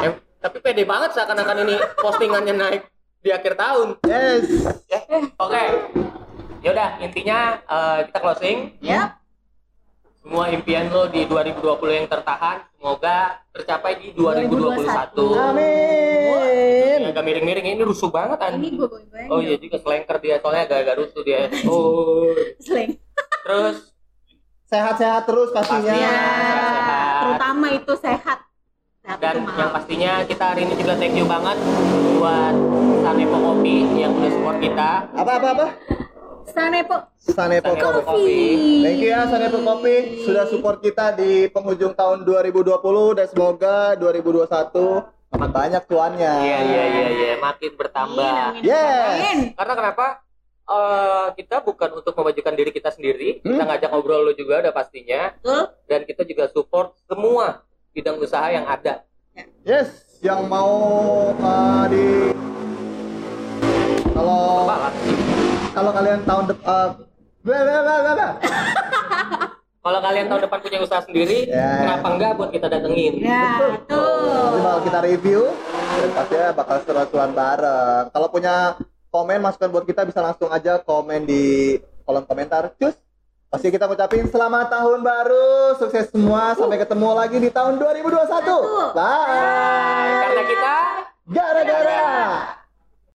[0.04, 0.12] Eh,
[0.44, 2.82] tapi pede banget seakan-akan ini postingannya naik
[3.24, 3.88] di akhir tahun.
[4.04, 4.44] Yes.
[5.40, 5.62] Oke.
[6.60, 8.76] Yaudah, intinya eh, kita closing.
[8.84, 9.17] Yap.
[10.28, 14.84] Semua impian lo di 2020 yang tertahan, semoga tercapai di 2021.
[15.40, 17.00] Amin.
[17.08, 18.74] Agak miring-miring ini rusuh banget Ini anjing.
[18.76, 19.00] gue.
[19.32, 21.48] Oh iya juga selengker dia soalnya agak-agak rusuh dia.
[21.72, 22.36] Oh.
[22.60, 23.00] Slang.
[23.16, 23.88] Terus
[24.68, 25.96] Sehat-sehat terus pastinya.
[25.96, 26.12] Iya.
[26.12, 27.20] Sehat.
[27.24, 28.38] Terutama itu sehat.
[29.00, 31.56] Sehat dan itu yang pastinya kita hari ini juga thank you banget
[32.20, 32.54] buat
[33.00, 35.08] Sanepo Kopi yang udah support kita.
[35.16, 35.66] Apa apa apa?
[36.52, 38.04] Sanepo Sanepo Sanepo Kopi.
[38.04, 38.40] Kopi.
[38.84, 44.48] Thank you ya Sanepo Kopi sudah support kita di penghujung tahun 2020 dan semoga 2021
[45.28, 46.34] makin banyak cuannya.
[46.40, 48.32] Iya iya iya iya makin bertambah.
[48.56, 49.52] Amin, Yes.
[49.52, 50.06] Karena kenapa?
[50.68, 53.68] Eh, kita bukan untuk memajukan diri kita sendiri, kita Hmm.
[53.72, 55.72] ngajak ngobrol lo juga udah pastinya, Betul.
[55.88, 57.64] dan kita juga support semua
[57.96, 59.00] bidang usaha yang ada.
[59.64, 60.68] Yes, yang mau
[61.40, 62.36] uh, di
[64.12, 64.68] kalau?
[65.78, 66.86] Kalau kalian tahun depan
[67.46, 68.28] bla bla.
[69.78, 71.80] Kalau kalian tahun depan punya usaha sendiri, Ya.
[71.80, 73.24] kenapa enggak buat kita datengin?
[73.24, 74.84] Ya, Nanti bakal betul.
[74.84, 75.40] kita review
[75.72, 78.04] dan pastinya bakal seru-seruan bareng.
[78.12, 78.76] Kalau punya
[79.08, 82.68] komen masukan buat kita bisa langsung aja komen di kolom komentar.
[82.76, 83.00] Cus.
[83.48, 88.92] Pasti kita ngucapin selamat tahun baru, sukses semua, sampai ketemu lagi di tahun 2021.
[88.92, 90.28] Bye.